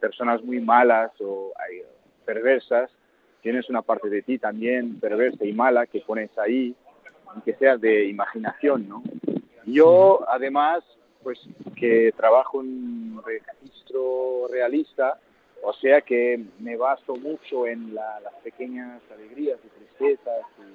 [0.00, 1.82] personas muy malas o hay
[2.24, 2.90] perversas,
[3.42, 6.74] tienes una parte de ti también perversa y mala que pones ahí,
[7.44, 9.02] que sea de imaginación, ¿no?
[9.66, 10.84] Yo, además,
[11.22, 11.40] pues
[11.76, 15.18] que trabajo en registro realista,
[15.62, 20.74] o sea que me baso mucho en las pequeñas alegrías y tristezas y,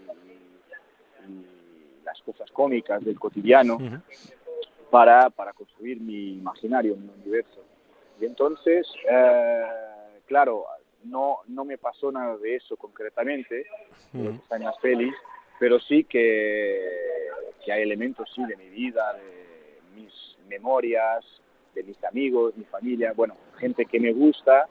[2.03, 3.77] las cosas cómicas del cotidiano.
[4.89, 7.63] Para, para construir mi imaginario, mi universo.
[8.19, 9.65] Y entonces, eh,
[10.25, 10.65] claro,
[11.03, 13.65] no, no me pasó nada de eso concretamente,
[14.13, 15.13] lo que está en las pelis,
[15.59, 17.29] pero sí que,
[17.63, 21.25] que hay elementos sí de mi vida, de mis memorias,
[21.75, 24.67] de mis amigos, mi familia, bueno, gente que me gusta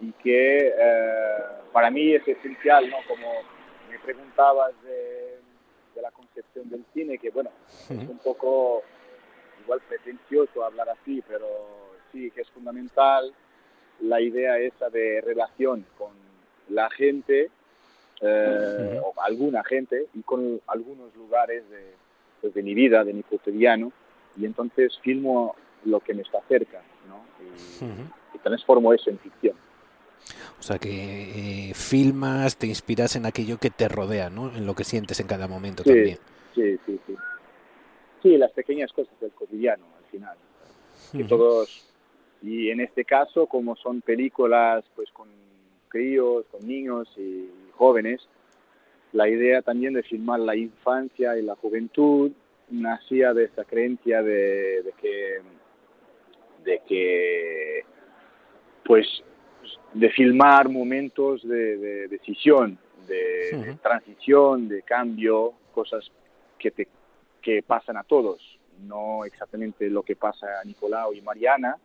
[0.00, 1.36] y que eh,
[1.72, 2.96] para mí es esencial, ¿no?
[3.06, 3.28] Como
[3.88, 5.38] me preguntabas de,
[5.94, 7.50] de la concepción del cine, que bueno,
[7.88, 8.82] es un poco
[9.70, 11.46] igual pretencioso hablar así, pero
[12.10, 13.32] sí que es fundamental
[14.00, 16.10] la idea esa de relación con
[16.70, 17.50] la gente,
[18.20, 21.92] eh, o alguna gente, y con algunos lugares de,
[22.40, 23.92] pues, de mi vida, de mi cotidiano,
[24.36, 25.54] y entonces filmo
[25.84, 27.24] lo que me está cerca, ¿no?
[27.40, 29.56] Y, y transformo eso en ficción.
[30.58, 34.54] O sea que eh, filmas, te inspiras en aquello que te rodea, ¿no?
[34.54, 36.18] En lo que sientes en cada momento Sí, también.
[38.22, 40.36] Sí, las pequeñas cosas del cotidiano, al final.
[41.12, 41.86] Que todos,
[42.42, 45.28] y en este caso, como son películas pues con
[45.88, 48.20] críos, con niños y jóvenes,
[49.12, 52.30] la idea también de filmar la infancia y la juventud
[52.70, 55.40] nacía de esa creencia de, de que
[56.64, 57.84] de que
[58.84, 59.06] pues
[59.94, 62.78] de filmar momentos de, de decisión,
[63.08, 66.10] de, de transición, de cambio, cosas
[66.58, 66.86] que te
[67.40, 71.76] que pasan a todos, no exactamente lo que pasa a Nicolau y Mariana,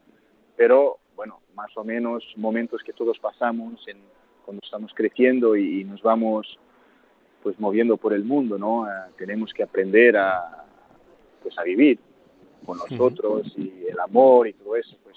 [0.55, 3.97] pero bueno, más o menos momentos que todos pasamos en,
[4.43, 6.59] cuando estamos creciendo y, y nos vamos
[7.43, 8.87] pues moviendo por el mundo, ¿no?
[8.87, 10.65] Eh, tenemos que aprender a
[11.43, 11.99] pues a vivir
[12.65, 15.15] con nosotros y el amor y todo eso, pues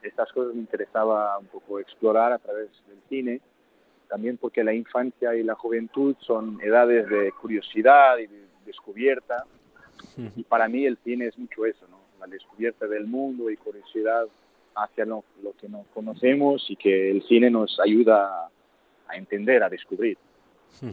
[0.00, 3.40] estas cosas me interesaba un poco explorar a través del cine,
[4.08, 9.44] también porque la infancia y la juventud son edades de curiosidad y de descubierta,
[10.36, 11.98] y para mí el cine es mucho eso, ¿no?
[12.20, 14.26] La descubierta del mundo y curiosidad
[14.74, 18.48] hacia lo, lo que no conocemos y que el cine nos ayuda
[19.08, 20.16] a, entender, a descubrir,
[20.80, 20.90] ya,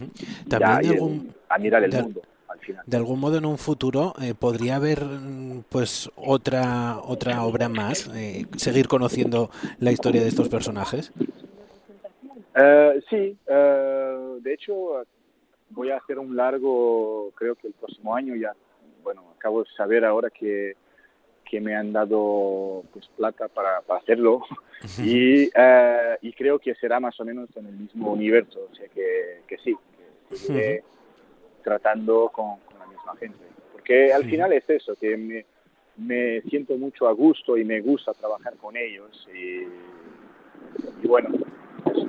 [0.50, 2.84] También de y el- algún, a mirar el de- mundo al final.
[2.86, 8.10] de algún modo en un futuro eh, podría haber mm, pues otra otra obra más,
[8.16, 11.12] eh, seguir conociendo la historia de estos personajes.
[12.56, 15.04] Eh, sí, eh, de hecho
[15.72, 18.54] voy a hacer un largo, creo que el próximo año ya,
[19.04, 20.76] bueno, acabo de saber ahora que,
[21.50, 24.42] que me han dado pues plata para, para hacerlo
[25.00, 28.88] y, eh, y creo que será más o menos en el mismo universo, o sea
[28.88, 29.76] que, que sí,
[30.30, 30.84] que seguiré
[31.64, 33.40] tratando con, con la misma gente.
[33.72, 35.46] Porque al final es eso, que me,
[35.98, 39.64] me siento mucho a gusto y me gusta trabajar con ellos y,
[41.04, 41.30] y bueno,
[41.86, 42.08] eso.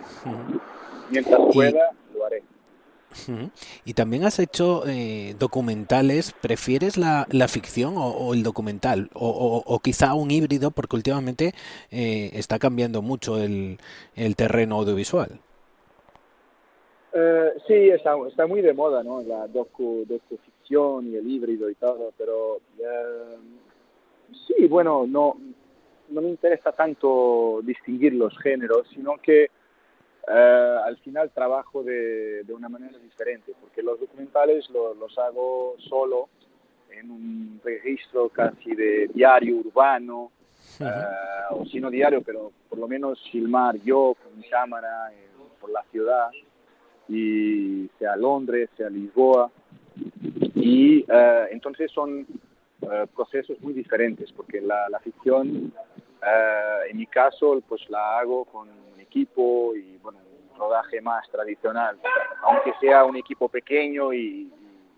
[1.11, 2.42] mientras pueda lo haré.
[3.85, 6.33] Y también has hecho eh, documentales.
[6.33, 9.11] ¿Prefieres la, ficción o, el documental?
[9.14, 11.55] O, quizá un híbrido, porque últimamente
[11.90, 13.79] eh, está cambiando mucho el,
[14.16, 15.40] el terreno audiovisual.
[17.16, 19.22] Eh, sí, está, está muy de moda, ¿no?
[19.22, 23.37] La docu, docuficción y el híbrido y todo, pero eh,
[24.48, 25.37] sí, bueno, no,
[26.09, 29.48] no me interesa tanto distinguir los géneros, sino que
[30.28, 35.74] eh, al final trabajo de, de una manera diferente, porque los documentales lo- los hago
[35.78, 36.28] solo
[36.90, 40.30] en un registro casi de diario urbano,
[40.80, 40.84] eh,
[41.50, 45.28] o si no diario, pero por lo menos filmar yo con mi cámara eh,
[45.60, 46.30] por la ciudad,
[47.08, 49.50] y sea Londres, sea Lisboa,
[50.54, 52.26] y eh, entonces son
[52.82, 55.72] eh, procesos muy diferentes, porque la, la ficción,
[56.88, 58.68] en mi caso, pues la hago con
[59.14, 60.18] equipo y bueno,
[60.53, 61.98] un rodaje más tradicional,
[62.42, 64.50] aunque sea un equipo pequeño y,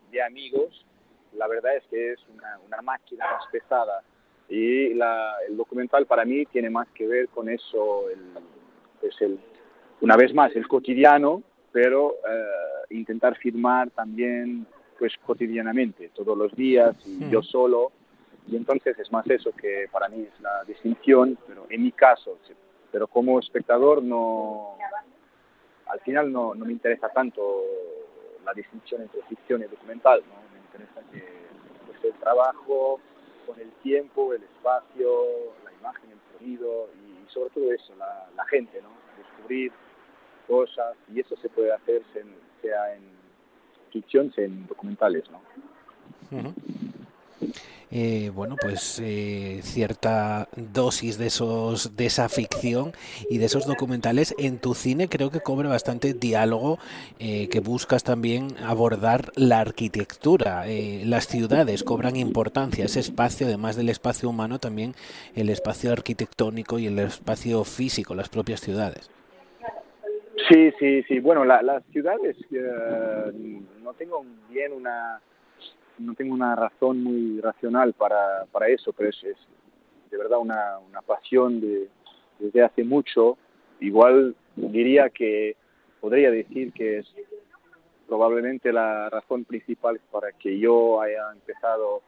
[0.09, 0.87] y de amigos,
[1.35, 4.03] la verdad es que es una, una máquina más pesada
[4.49, 8.43] y la, el documental para mí tiene más que ver con eso, el,
[9.01, 9.39] pues el,
[10.01, 14.67] una vez más, el cotidiano, pero eh, intentar filmar también
[14.99, 17.93] pues cotidianamente, todos los días y yo solo.
[18.49, 22.39] Y entonces es más eso que para mí es la distinción, pero en mi caso.
[22.97, 24.79] Pero como espectador no,
[25.87, 27.63] al final no, no me interesa tanto
[28.43, 30.37] la distinción entre ficción y documental, ¿no?
[30.51, 31.23] me interesa que
[31.85, 32.99] pues, el trabajo
[33.47, 35.11] con el tiempo, el espacio,
[35.63, 38.89] la imagen, el sonido y sobre todo eso, la, gente, ¿no?
[39.19, 39.73] descubrir
[40.49, 42.01] cosas y eso se puede hacer
[42.63, 43.03] sea en
[43.93, 45.43] ficción, sea en documentales, ¿no?
[47.92, 52.92] Eh, bueno, pues eh, cierta dosis de esos de esa ficción
[53.31, 56.78] y de esos documentales en tu cine creo que cobra bastante diálogo
[57.20, 60.64] eh, que buscas también abordar la arquitectura
[61.05, 64.95] las ciudades cobran importancia ese espacio además del espacio humano también
[65.37, 69.11] el espacio arquitectónico y el espacio físico las propias ciudades.
[70.51, 71.20] Sí sí sí.
[71.20, 72.37] Bueno las ciudades
[73.82, 75.20] no tengo bien una
[75.99, 79.22] no tengo una razón muy racional para, para eso, pero es,
[80.11, 81.88] de verdad una, una pasión de,
[82.38, 83.36] desde hace mucho.
[83.80, 85.57] Igual diría que
[86.01, 87.14] podría decir que es
[88.07, 92.03] probablemente la razón principal para que yo haya empezado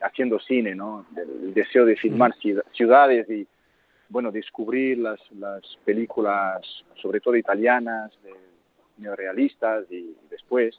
[0.00, 1.06] haciendo cine, ¿no?
[1.16, 2.34] El, deseo de filmar
[2.72, 3.46] ciudades y,
[4.08, 6.60] bueno, descubrir las, las películas,
[7.00, 8.32] sobre todo italianas, de
[8.98, 10.78] neorealistas y después,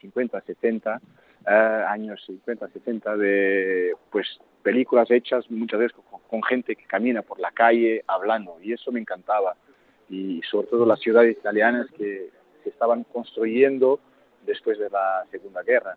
[0.00, 1.00] 50, 70,
[1.46, 4.26] eh, años 50, 60, de pues
[4.62, 5.96] películas hechas muchas veces
[6.28, 9.56] con, gente que camina por la calle hablando, y eso me encantaba.
[10.08, 12.30] Y sobre todo las ciudades italianas que
[12.62, 14.00] se estaban construyendo
[14.46, 15.96] después de la Segunda Guerra.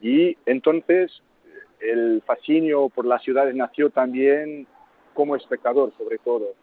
[0.00, 1.22] Y entonces
[1.80, 4.66] el fascinio por las ciudades nació también
[5.12, 6.54] como espectador, sobre todo.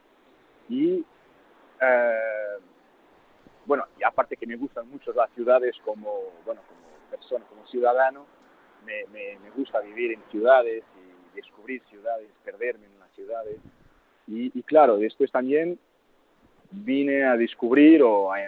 [0.70, 1.04] Y
[1.82, 2.58] eh,
[3.66, 6.82] bueno, y aparte que me gustan mucho las ciudades como, bueno, como
[7.12, 8.26] persona, como ciudadano,
[8.86, 13.58] me, me, gusta vivir en ciudades y descubrir ciudades, perderme en las ciudades.
[14.28, 15.78] Y, y claro, después también
[16.72, 18.40] vine a descubrir o a,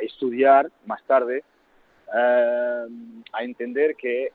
[0.00, 1.42] estudiar más tarde,
[2.14, 2.86] eh,
[3.32, 4.32] a entender que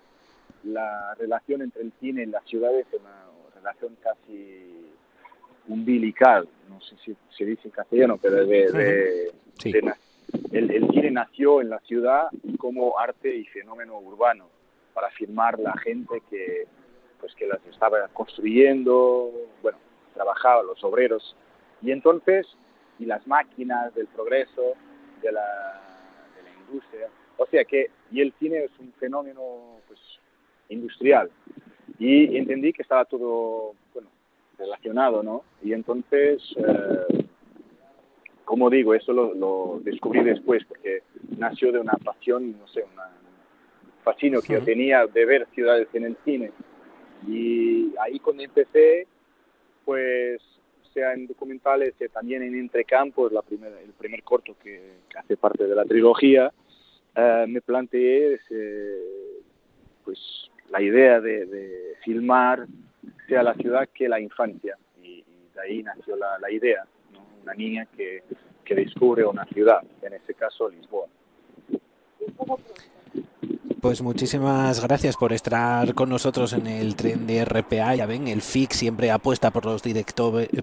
[0.63, 3.25] la relación entre el cine y las ciudades es una
[3.55, 4.91] relación casi
[5.67, 9.31] umbilical, no sé si se dice en castellano, pero de, de,
[10.51, 12.27] el, cine nació en la ciudad
[12.57, 14.47] como arte y fenómeno urbano
[14.93, 16.67] para firmar la gente que
[17.19, 19.77] pues que las estaba construyendo, bueno,
[20.13, 21.35] trabajaba los obreros.
[21.81, 22.47] Y entonces
[22.97, 24.73] y las máquinas del progreso
[25.21, 25.81] de la,
[26.35, 27.07] de la industria,
[27.37, 29.99] o sea que y el cine es un fenómeno pues
[30.69, 31.29] industrial.
[31.97, 34.09] Y entendí que estaba todo bueno
[34.57, 35.43] relacionado, ¿no?
[35.61, 37.25] Y entonces eh,
[38.59, 41.01] como digo, eso lo, descubrí después, porque
[41.37, 42.89] nació de una pasión, no sé, un
[44.03, 46.51] fascino que yo tenía de ver ciudades en el cine.
[47.25, 49.07] Y ahí cuando empecé,
[49.85, 50.41] pues,
[50.93, 55.65] sea en documentales, sea también en Entrecampos, la primera, el primer corto que, hace parte
[55.65, 56.51] de la trilogía,
[57.15, 58.41] eh, me planteé
[60.03, 62.67] pues, la idea de, filmar
[63.29, 64.75] sea la ciudad que la infancia.
[65.01, 65.23] Y,
[65.55, 66.85] de ahí nació la idea
[67.43, 68.23] una niña que,
[68.69, 71.07] que descubre una ciudad, en este caso Lisboa.
[73.81, 77.95] Pues muchísimas gracias por estar con nosotros en el tren de RPA.
[77.95, 79.81] Ya ven, el FIC siempre apuesta por los,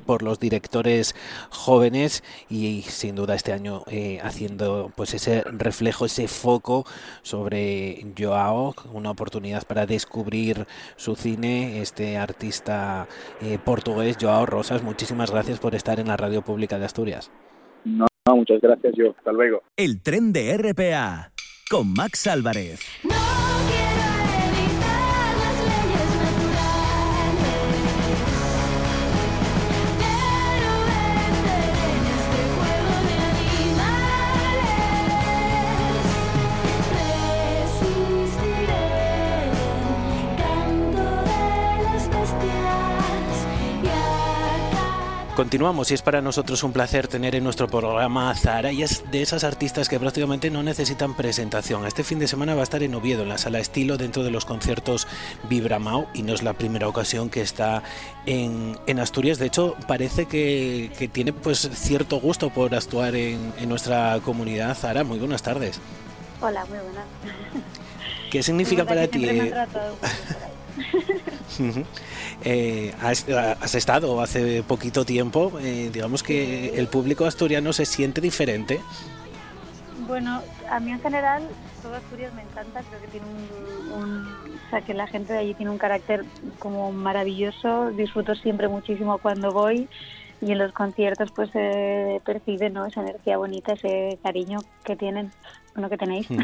[0.04, 1.16] por los directores
[1.50, 6.84] jóvenes y sin duda este año eh, haciendo pues ese reflejo, ese foco
[7.22, 13.08] sobre Joao, una oportunidad para descubrir su cine, este artista
[13.40, 14.84] eh, portugués, Joao Rosas.
[14.84, 17.32] Muchísimas gracias por estar en la Radio Pública de Asturias.
[18.26, 19.14] No, muchas gracias yo.
[19.16, 19.62] Hasta luego.
[19.76, 21.32] El tren de RPA
[21.70, 22.80] con Max Álvarez.
[45.36, 49.04] Continuamos y es para nosotros un placer tener en nuestro programa a Zara y es
[49.10, 51.84] de esas artistas que prácticamente no necesitan presentación.
[51.84, 54.30] Este fin de semana va a estar en Oviedo, en la sala estilo, dentro de
[54.30, 55.06] los conciertos
[55.46, 57.82] Vibramao y no es la primera ocasión que está
[58.24, 59.38] en, Asturias.
[59.38, 64.74] De hecho, parece que, tiene pues cierto gusto por actuar en, nuestra comunidad.
[64.74, 65.82] Zara, muy buenas tardes.
[66.40, 67.04] Hola, muy buenas.
[68.30, 69.28] ¿Qué significa para ti?
[72.44, 78.80] Eh, has, estado hace poquito tiempo, eh, digamos que el público asturiano se siente diferente.
[80.06, 81.48] Bueno, a mí en general
[81.82, 83.26] todo Asturias me encanta, creo que tiene
[83.94, 84.28] un,
[84.66, 86.24] o sea, que la gente de allí tiene un carácter
[86.58, 89.88] como maravilloso, disfruto siempre muchísimo cuando voy
[90.40, 92.86] y en los conciertos pues se percibe ¿no?
[92.86, 95.32] esa energía bonita, ese cariño que tienen,
[95.74, 96.28] lo que tenéis.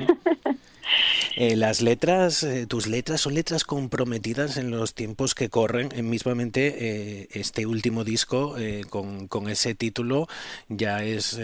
[1.37, 5.89] Eh, las letras, eh, tus letras son letras comprometidas en los tiempos que corren.
[5.95, 8.57] En mismamente eh, este último disco
[8.91, 10.29] con, con, ese título
[10.69, 11.41] ya es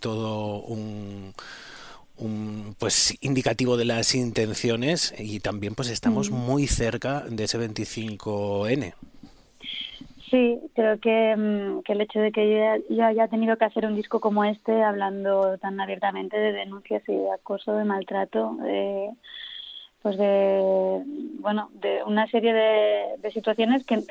[0.00, 1.32] todo un
[2.16, 8.94] un pues indicativo de las intenciones y también pues estamos muy cerca de ese 25N.
[10.32, 13.94] Sí, creo que, mm, que el hecho de que yo, haya tenido que hacer un
[13.94, 19.10] disco como este, hablando tan abiertamente de denuncias y de acoso, de maltrato, de,
[20.00, 21.02] pues de
[21.40, 24.02] bueno de una serie de, situaciones que,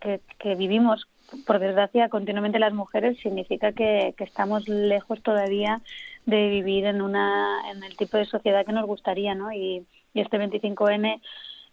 [0.00, 1.06] que, que, vivimos.
[1.46, 5.82] Por desgracia continuamente las mujeres significa que, que estamos lejos todavía
[6.26, 10.20] de vivir en una en el tipo de sociedad que nos gustaría no y, y
[10.20, 11.20] este 25N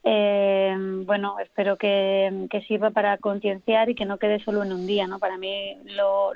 [0.03, 0.75] eh,
[1.05, 5.19] bueno, espero que, sirva para concienciar y que no quede solo en un día, ¿no?
[5.19, 6.31] Para mí lo,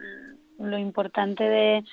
[0.60, 1.84] lo importante de,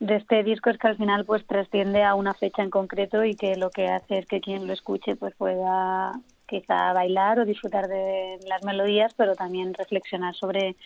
[0.00, 3.34] de este disco es que al final pues trasciende a una fecha en concreto y
[3.34, 6.12] que lo que hace es que quien lo escuche pues pueda
[6.46, 10.76] quizá bailar o disfrutar de las melodías, pero también reflexionar sobre,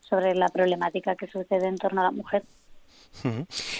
[0.00, 2.42] sobre la problemática que sucede en torno a la mujer.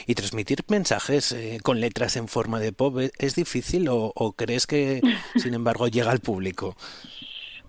[0.07, 5.01] ¿Y transmitir mensajes eh, con letras en forma de pop es difícil o, crees que,
[5.37, 6.76] sin embargo, llega al público?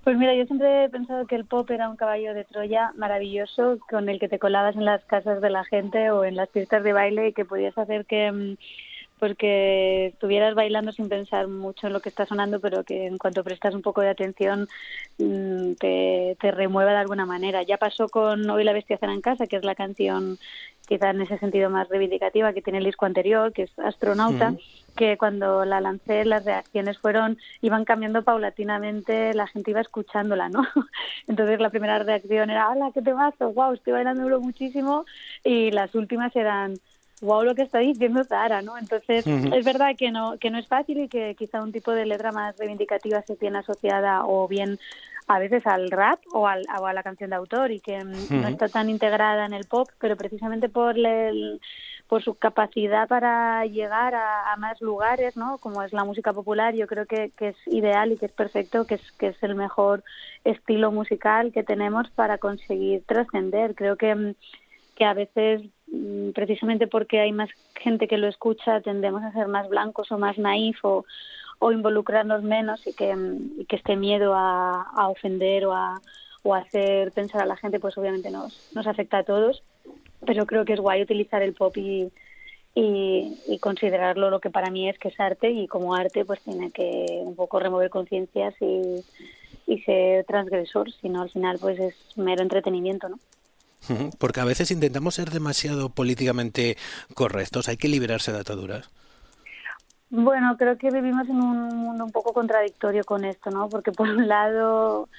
[0.04, 3.78] Pues mira, yo siempre he pensado que el pop era un caballo de Troya maravilloso
[3.90, 6.84] con el que te colabas en las casas de la gente o en las pistas
[6.84, 8.56] de baile y que podías hacer que mm,
[9.20, 13.18] pues que estuvieras bailando sin pensar mucho en lo que está sonando, pero que en
[13.18, 14.68] cuanto prestas un poco de atención
[15.18, 17.64] mm, te, te remueva de alguna manera.
[17.64, 20.38] Ya pasó con Hoy la bestia cena en casa, que es la canción
[20.88, 24.56] quizá en ese sentido más reivindicativa que tiene el disco anterior, que es Astronauta,
[24.96, 30.66] que cuando la lancé las reacciones fueron, iban cambiando paulatinamente, la gente iba escuchándola, ¿no?
[31.28, 33.52] Entonces la primera reacción era, ¡hala, qué temazo!
[33.54, 35.06] ¡Wow, estoy bailando muchísimo!
[35.44, 36.76] Y las últimas eran,
[37.22, 38.78] wow lo que está diciendo Zara, ¿no?
[38.78, 42.06] Entonces, es verdad que no, que no es fácil y que quizá un tipo de
[42.06, 44.80] letra más reivindicativa se tiene asociada o bien
[45.28, 48.48] a veces al rap o, al, a la canción de autor y que mm, no
[48.48, 50.96] está tan integrada en el pop, pero precisamente por
[52.08, 55.58] por su capacidad para llegar a, más lugares, ¿no?
[55.58, 58.88] Como es la música popular, yo creo que, que, es ideal y que es perfecto,
[58.88, 60.06] que es, que es el mejor
[60.46, 63.76] estilo musical que tenemos para conseguir trascender.
[63.76, 64.36] Creo que, mm,
[64.96, 69.48] que a veces Mm, precisamente porque hay más gente que lo escucha, tendemos a ser
[69.48, 71.06] más blancos o más naif o,
[71.62, 73.16] involucrarnos menos y que,
[73.68, 76.02] que este miedo a, ofender o a,
[76.44, 79.64] o hacer pensar a la gente, pues obviamente nos, nos afecta a todos.
[80.26, 82.12] Pero creo que es guay utilizar el pop y,
[82.76, 86.72] y, considerarlo lo que para mí es que es arte y como arte pues tiene
[86.72, 89.04] que un poco remover conciencias y,
[89.68, 93.20] y ser transgresor, sino al final pues es mero entretenimiento, ¿no?
[94.18, 96.78] Porque a veces intentamos ser demasiado políticamente
[97.14, 98.90] correctos, hay que liberarse de ataduras.
[100.10, 103.68] Bueno, creo que vivimos en un mundo un poco contradictorio con esto, ¿no?
[103.68, 105.10] Porque por un lado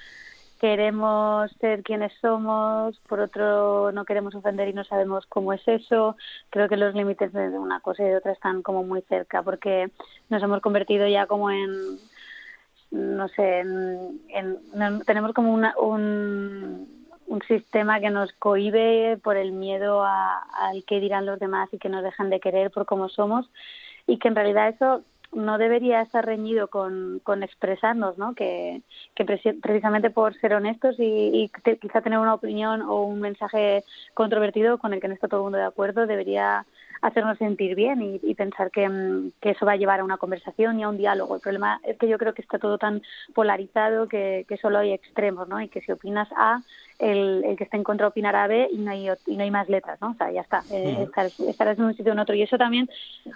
[0.59, 6.17] queremos ser quienes somos, por otro no queremos ofender y no sabemos cómo es eso.
[6.49, 9.91] Creo que los límites de una cosa y de otra están como muy cerca porque
[10.29, 11.69] nos hemos convertido ya como en,
[12.89, 16.87] no sé, en, tenemos como una, un
[17.47, 22.03] sistema que nos cohibe por el miedo al que dirán los demás y que nos
[22.03, 23.47] dejan de querer por cómo somos
[24.09, 28.33] y que en realidad eso no debería estar reñido con, con expresarnos, ¿no?
[28.33, 28.81] Que,
[29.13, 33.83] que precisamente por ser honestos y, quizá tener una opinión o un mensaje
[34.15, 36.65] controvertido con el que no está todo el mundo de acuerdo debería
[37.01, 40.79] hacernos sentir bien y, pensar que, mm, que, eso va a llevar a una conversación
[40.79, 41.35] y a un diálogo.
[41.35, 43.01] El problema es que yo creo que está todo tan
[43.33, 45.61] polarizado que, que solo hay extremos, ¿no?
[45.61, 46.61] Y que si opinas A,
[46.99, 49.69] el, el que está en contra opinará B y no hay y no hay más
[49.69, 50.11] letras, ¿no?
[50.11, 50.63] O sea, ya está.
[50.71, 51.07] Eh,
[51.47, 52.89] estarás en un sitio o en otro y eso también,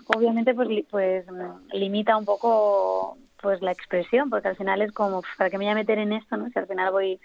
[0.08, 5.22] obviamente, pues pues mm, limita un poco pues la expresión, porque al final es como,
[5.38, 6.50] ¿para qué me voy a meter en esto, no?
[6.50, 7.20] Si al final voy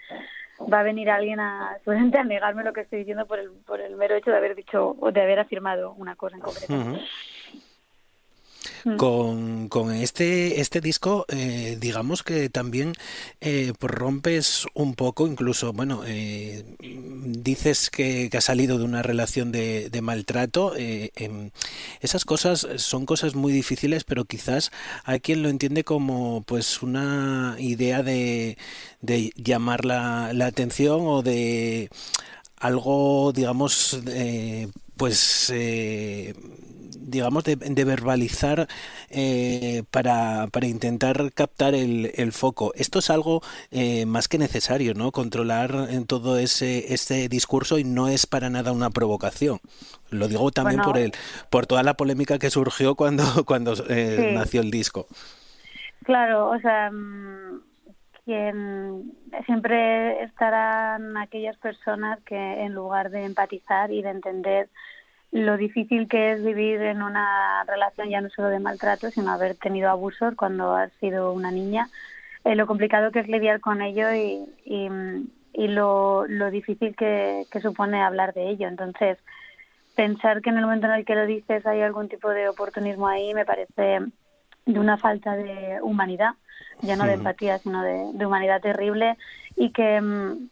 [0.71, 3.95] va a venir alguien a, a negarme lo que estoy diciendo por el, por el
[3.95, 6.73] mero hecho de haber dicho o de haber afirmado una cosa en concreto.
[8.85, 8.95] Mm.
[8.97, 12.93] Con, con, este, este disco, eh, digamos que también
[13.41, 19.89] eh, rompes un poco, incluso, bueno, eh, dices que, ha salido de una relación de,
[20.01, 20.73] maltrato.
[20.77, 21.51] Em,
[21.99, 24.71] esas cosas son cosas muy difíciles, pero quizás
[25.03, 28.57] hay quien lo entiende como pues una idea de,
[29.01, 31.89] de llamar la, la atención o de
[32.57, 33.99] algo, digamos,
[34.99, 35.51] pues
[37.09, 38.67] digamos, de, verbalizar
[39.09, 42.71] eh, para, para, intentar captar el, el, foco.
[42.75, 43.41] Esto es algo
[43.71, 45.11] eh, más que necesario, ¿no?
[45.11, 49.59] Controlar en todo ese, ese discurso y no es para nada una provocación.
[50.09, 51.11] Lo digo también por el,
[51.49, 55.07] por toda la polémica que surgió cuando, cuando eh, nació el disco.
[56.03, 56.91] Claro, o sea,
[58.29, 64.69] mm, quien siempre estarán aquellas personas que en lugar de empatizar y de entender
[65.31, 69.55] lo difícil que es vivir en una relación ya no solo de maltrato, sino haber
[69.55, 71.87] tenido abusos cuando has sido una niña,
[72.45, 77.61] eh, lo complicado que es lidiar con ello y, y, lo, lo, difícil que, que,
[77.61, 78.67] supone hablar de ello.
[78.67, 79.17] Entonces,
[79.95, 83.07] pensar que en el momento en el que lo dices hay algún tipo de oportunismo
[83.07, 83.99] ahí me parece
[84.65, 86.35] de una falta de humanidad,
[86.81, 89.17] ya no de empatía, sino de, de humanidad terrible
[89.55, 90.01] y que,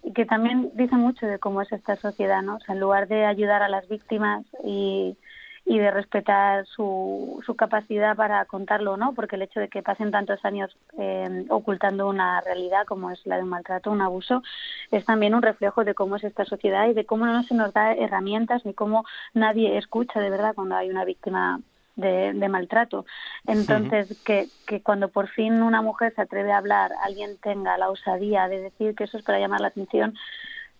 [0.03, 2.55] y que también dice mucho de cómo es esta sociedad, ¿no?
[2.55, 5.17] O sea, en lugar de ayudar a las víctimas y,
[5.65, 9.13] y de respetar su, su capacidad para contarlo, ¿no?
[9.13, 13.37] Porque el hecho de que pasen tantos años eh, ocultando una realidad como es la
[13.37, 14.43] de un maltrato, un abuso,
[14.91, 17.73] es también un reflejo de cómo es esta sociedad y de cómo no se nos
[17.73, 21.59] da herramientas ni cómo nadie escucha de verdad cuando hay una víctima
[21.97, 23.05] de, de, maltrato.
[23.45, 27.89] Entonces, que, que cuando por fin una mujer se atreve a hablar, alguien tenga la
[27.89, 30.15] osadía de decir que eso es para llamar la atención,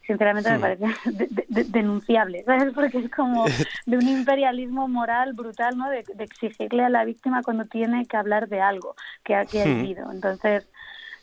[0.08, 0.86] sinceramente me parece
[1.50, 2.74] denunciable, ¿sabes?
[2.74, 3.46] Porque es como
[3.86, 5.90] de un imperialismo moral brutal, ¿no?
[5.90, 9.66] De, exigirle a la víctima cuando tiene que hablar de algo que, ha, que ha
[9.66, 10.10] vivido.
[10.12, 10.66] Entonces,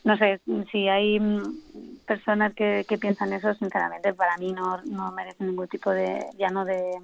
[0.05, 0.41] no sé,
[0.71, 1.19] si hay
[2.07, 6.51] personas que, que piensan eso, sinceramente, para mí no, no merece ningún tipo de, ya
[6.51, 7.01] no de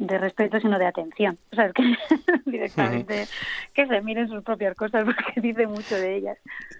[0.00, 1.38] de respeto, sino de atención.
[1.52, 1.82] O sea, es que
[2.50, 3.28] directamente
[3.74, 6.38] que se miren sus propias cosas porque dice mucho de ellas.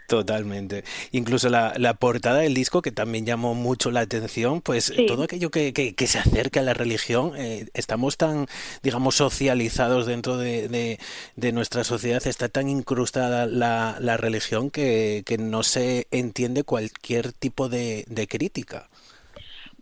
[0.08, 0.84] Totalmente.
[1.12, 5.50] Incluso la, la portada del disco, que también llamó mucho la atención, pues todo aquello
[5.50, 8.46] que, que, se acerca a la religión, eh, estamos tan,
[8.82, 10.98] digamos, socializados dentro de,
[11.36, 17.32] de, nuestra sociedad, está tan incrustada la, la religión que, que no se entiende cualquier
[17.32, 18.89] tipo de, de crítica.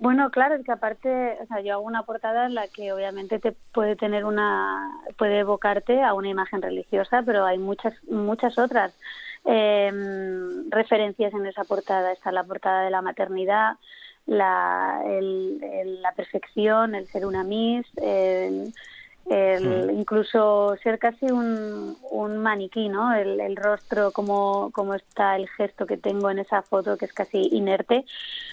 [0.01, 3.41] Bueno, claro, es que aparte, o sea, yo hago una portada en la que obviamente
[3.41, 8.95] te puede tener una, puede evocarte a una imagen religiosa, pero hay muchas, muchas otras
[9.45, 9.91] eh,
[10.71, 12.13] referencias en esa portada.
[12.13, 13.77] Está la portada de la maternidad,
[14.27, 18.73] la, el, el, la perfección, el ser una miss, el,
[19.31, 23.15] el, incluso ser casi un, un maniquí, ¿no?
[23.15, 27.13] El, el, rostro, como, como está el gesto que tengo en esa foto, que es
[27.13, 28.05] casi inerte,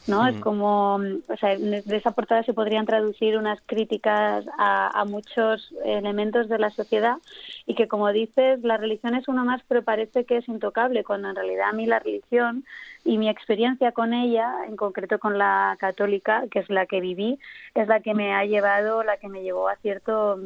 [0.07, 0.27] ¿no?
[0.27, 5.73] Es como, o sea, de esa portada se podrían traducir unas críticas a, a, muchos
[5.83, 7.17] elementos de la sociedad
[7.65, 11.29] y que, como dices, la religión es uno más, pero parece que es intocable, cuando
[11.29, 12.65] en realidad a mí la religión
[13.05, 17.37] y mi experiencia con ella, en concreto con la católica, que es la que viví,
[17.75, 20.39] es la que me ha llevado, la que me llevó a cierto,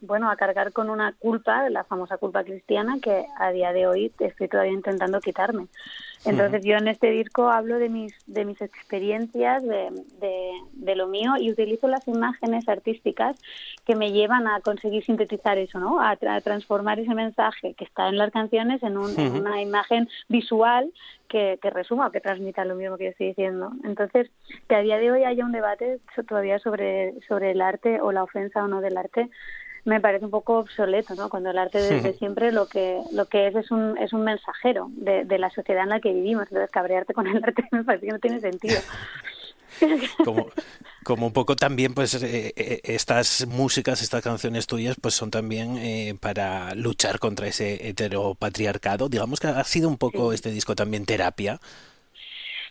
[0.00, 4.12] bueno, a cargar con una culpa, la famosa culpa cristiana, que a día de hoy
[4.18, 5.66] estoy todavía intentando quitarme.
[6.24, 11.06] Entonces yo en este disco hablo de mis, de mis experiencias, de, de, de, lo
[11.06, 13.36] mío y utilizo las imágenes artísticas
[13.84, 16.00] que me llevan a conseguir sintetizar eso, ¿no?
[16.00, 20.08] A, a transformar ese mensaje que está en las canciones en, un, en una imagen
[20.28, 20.92] visual
[21.28, 23.72] que, que, resuma o que transmita lo mismo que yo estoy diciendo.
[23.84, 24.30] Entonces,
[24.68, 28.24] que a día de hoy haya un debate todavía sobre, sobre el arte o la
[28.24, 29.30] ofensa o no del arte,
[29.86, 31.30] me parece un poco obsoleto, ¿no?
[31.30, 34.88] Cuando el arte desde siempre lo que lo que es es un es un mensajero
[34.90, 36.44] de, de la sociedad en la que vivimos.
[36.48, 38.80] Entonces cabrearte con el arte me parece que no tiene sentido.
[40.24, 40.46] Como,
[41.04, 45.76] como un poco también pues eh, eh, estas músicas, estas canciones tuyas pues son también
[45.76, 49.10] eh, para luchar contra ese heteropatriarcado.
[49.10, 50.36] Digamos que ha sido un poco sí.
[50.36, 51.60] este disco también terapia.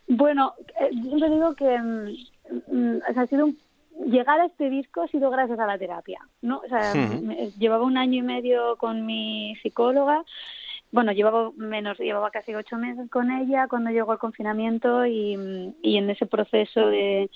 [0.08, 3.58] Bueno, eh, yo digo que mm, o sea, ha sido un
[4.06, 6.62] llegar a este disco ha sido gracias a la terapia, ¿no?
[6.66, 7.54] O sea, uh -huh.
[7.58, 10.24] llevaba un año y medio con mi psicóloga,
[10.92, 15.98] bueno, llevaba menos, llevaba casi ocho meses con ella cuando llegó el confinamiento y, y
[15.98, 17.30] en ese proceso de,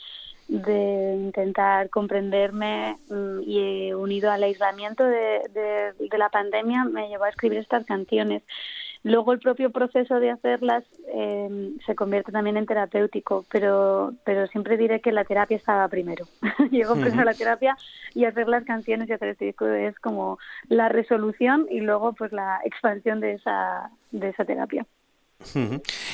[0.48, 2.98] de intentar comprenderme
[3.46, 8.44] y unido al aislamiento de, de, de la pandemia me llevó a escribir estas canciones.
[9.04, 10.84] Luego el propio proceso de hacerlas
[11.14, 16.26] eh, se convierte también en terapéutico, pero, pero siempre diré que la terapia estaba primero.
[16.72, 17.78] Llegó primero la terapia
[18.14, 20.38] y hacer las canciones y hacer este disco es como
[20.68, 24.86] la resolución y luego pues la expansión de esa, de esa terapia.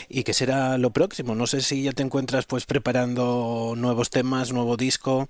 [0.08, 1.34] ¿Y qué será lo próximo?
[1.34, 5.28] No sé si ya te encuentras pues preparando nuevos temas, nuevo disco.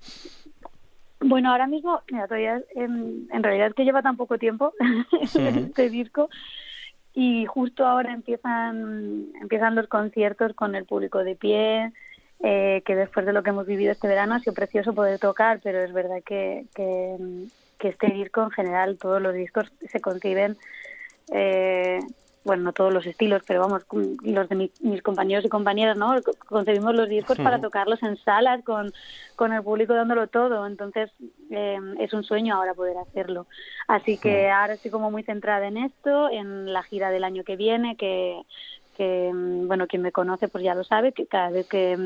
[1.20, 4.74] Bueno, ahora mismo, mira, todavía en, en realidad es que lleva tan poco tiempo
[5.34, 6.28] este disco
[7.18, 11.92] y justo ahora empiezan empiezan los conciertos con el público de pie
[12.40, 15.58] eh, que después de lo que hemos vivido este verano ha sido precioso poder tocar
[15.64, 17.16] pero es verdad que, que,
[17.78, 20.58] que este disco en general todos los discos se conciben
[21.32, 22.00] eh,
[22.46, 23.84] bueno, no todos los estilos, pero vamos,
[24.22, 26.14] los de mi, mis compañeros y compañeras, ¿no?
[26.46, 28.92] Concebimos los discos para tocarlos en salas con,
[29.34, 31.10] con el público dándolo todo, entonces
[31.50, 33.48] eh, es un sueño ahora poder hacerlo.
[33.88, 37.56] Así que ahora estoy como muy centrada en esto, en la gira del año que
[37.56, 38.40] viene, que,
[38.96, 41.98] que bueno, quien me conoce pues ya lo sabe, que cada vez que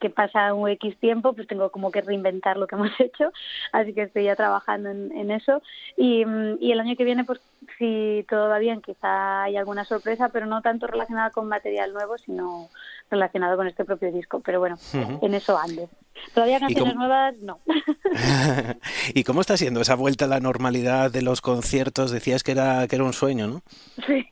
[0.00, 3.32] que pasa un X tiempo, pues tengo como que reinventar lo que hemos hecho,
[3.72, 5.62] así que estoy ya trabajando en, eso.
[5.96, 6.24] Y,
[6.60, 7.40] y, el año que viene, pues
[7.78, 12.16] si todo va bien, quizá hay alguna sorpresa, pero no tanto relacionada con material nuevo,
[12.18, 12.68] sino
[13.10, 14.40] relacionado con este propio disco.
[14.40, 15.88] Pero bueno, en eso ande.
[16.34, 17.60] Todavía canciones nuevas, no.
[19.14, 22.10] ¿Y cómo está siendo esa vuelta a la normalidad de los conciertos?
[22.10, 23.62] Decías que era, que era un sueño, ¿no?
[24.06, 24.26] Sí,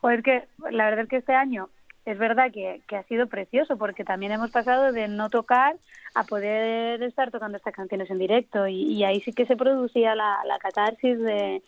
[0.00, 1.70] pues que la verdad es que este año
[2.10, 5.76] es verdad que, que, ha sido precioso porque también hemos pasado de no tocar
[6.14, 10.38] a poder estar tocando estas canciones en directo y, ahí sí que se producía la,
[10.46, 11.62] la catarsis de,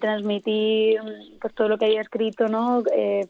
[0.00, 1.00] transmitir
[1.38, 3.26] pues todo lo que había escrito no eh,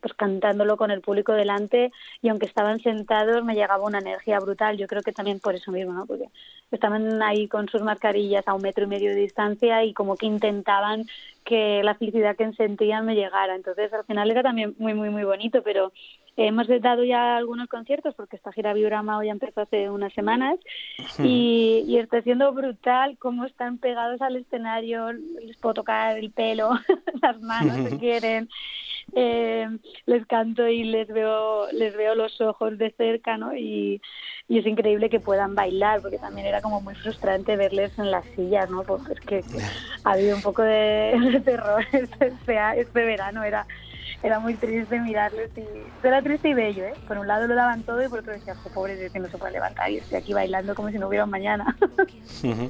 [0.00, 1.90] pues cantándolo con el público delante
[2.22, 4.76] y aunque estaban sentados me llegaba una energía brutal.
[4.76, 6.28] Yo creo que también por eso mismo no porque
[6.70, 10.26] estaban ahí con sus mascarillas a un metro y medio de distancia y como que
[10.26, 11.04] intentaban
[11.46, 13.54] que la felicidad que sentían me llegara.
[13.54, 15.92] Entonces, al final era también muy, muy, muy bonito, pero
[16.36, 20.58] hemos dado ya algunos conciertos porque esta gira Biorama ya empezó hace unas semanas
[21.18, 26.70] y, y, está siendo brutal cómo están pegados al escenario, les puedo tocar el pelo,
[27.22, 28.48] las manos si quieren,
[29.14, 29.68] eh,
[30.06, 33.54] les canto y les veo, les veo los ojos de cerca, ¿no?
[33.54, 34.00] Y,
[34.48, 38.24] y es increíble que puedan bailar, porque también era como muy frustrante verles en las
[38.36, 38.82] sillas, ¿no?
[38.82, 39.42] Porque es que
[40.04, 42.32] ha habido un poco de, terror este,
[42.80, 43.66] este verano, era
[44.26, 46.94] era muy triste mirarles y era triste y bello, ¿eh?
[47.06, 49.38] Por un lado lo daban todo y por otro decía, pobre de que no se
[49.38, 51.76] puede levantar y estoy aquí bailando como si no hubiera un mañana.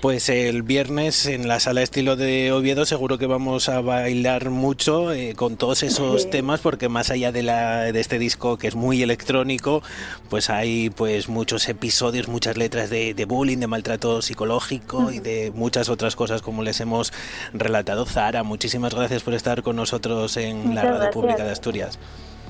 [0.00, 5.12] Pues el viernes en la sala estilo de Oviedo seguro que vamos a bailar mucho
[5.12, 8.74] eh, con todos esos temas porque más allá de, la, de este disco que es
[8.74, 9.82] muy electrónico,
[10.30, 15.90] pues hay pues muchos episodios, muchas letras de, bullying, de maltrato psicológico y de muchas
[15.90, 17.12] otras cosas como les hemos
[17.52, 18.06] relatado.
[18.06, 21.98] Zara, muchísimas gracias por estar con nosotros en la Radio Pública de Asturias.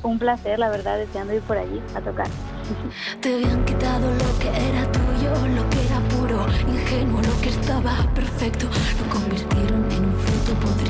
[0.03, 2.27] Un placer, la verdad, deseando ir por allí a tocar.
[3.21, 8.09] Te habían quitado lo que era tuyo, lo que era puro, ingenuo, lo que estaba
[8.15, 8.67] perfecto.
[8.99, 10.90] Lo convirtieron en un fruto podrido,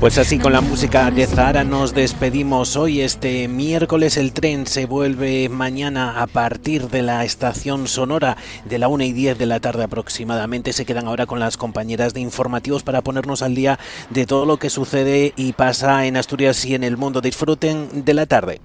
[0.00, 3.00] Pues así con la música de Zara nos despedimos hoy.
[3.00, 8.36] Este miércoles el tren se vuelve mañana a partir de la estación sonora
[8.66, 10.74] de la 1 y 10 de la tarde aproximadamente.
[10.74, 13.78] Se quedan ahora con las compañeras de informativos para ponernos al día
[14.10, 17.22] de todo lo que sucede y pasa en Asturias y en el mundo.
[17.22, 18.60] Disfruten de la tarde.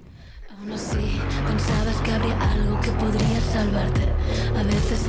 [0.58, 4.19] Aún así, pensabas que habría algo que podría salvarte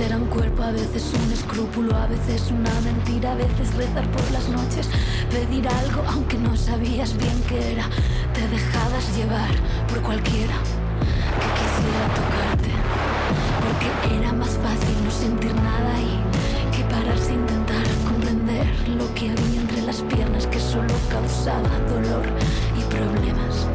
[0.05, 4.31] era un cuerpo, a veces un escrúpulo, a veces una mentira, a veces rezar por
[4.31, 4.89] las noches,
[5.29, 7.85] pedir algo aunque no sabías bien qué era.
[8.33, 9.51] Te dejabas llevar
[9.87, 10.55] por cualquiera
[11.39, 12.71] que quisiera tocarte,
[13.61, 19.29] porque era más fácil no sentir nada y que pararse a intentar comprender lo que
[19.29, 22.25] había entre las piernas que solo causaba dolor
[22.77, 23.67] y problemas.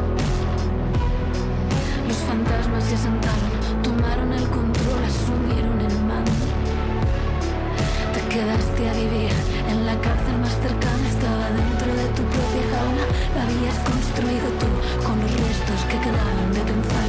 [2.07, 3.56] Los fantasmas se sentaron
[8.37, 9.31] Quedaste a vivir
[9.67, 14.67] en la cárcel más cercana, estaba dentro de tu propia jaula, la habías construido tú
[15.03, 17.06] con los restos que quedaban de tu infancia.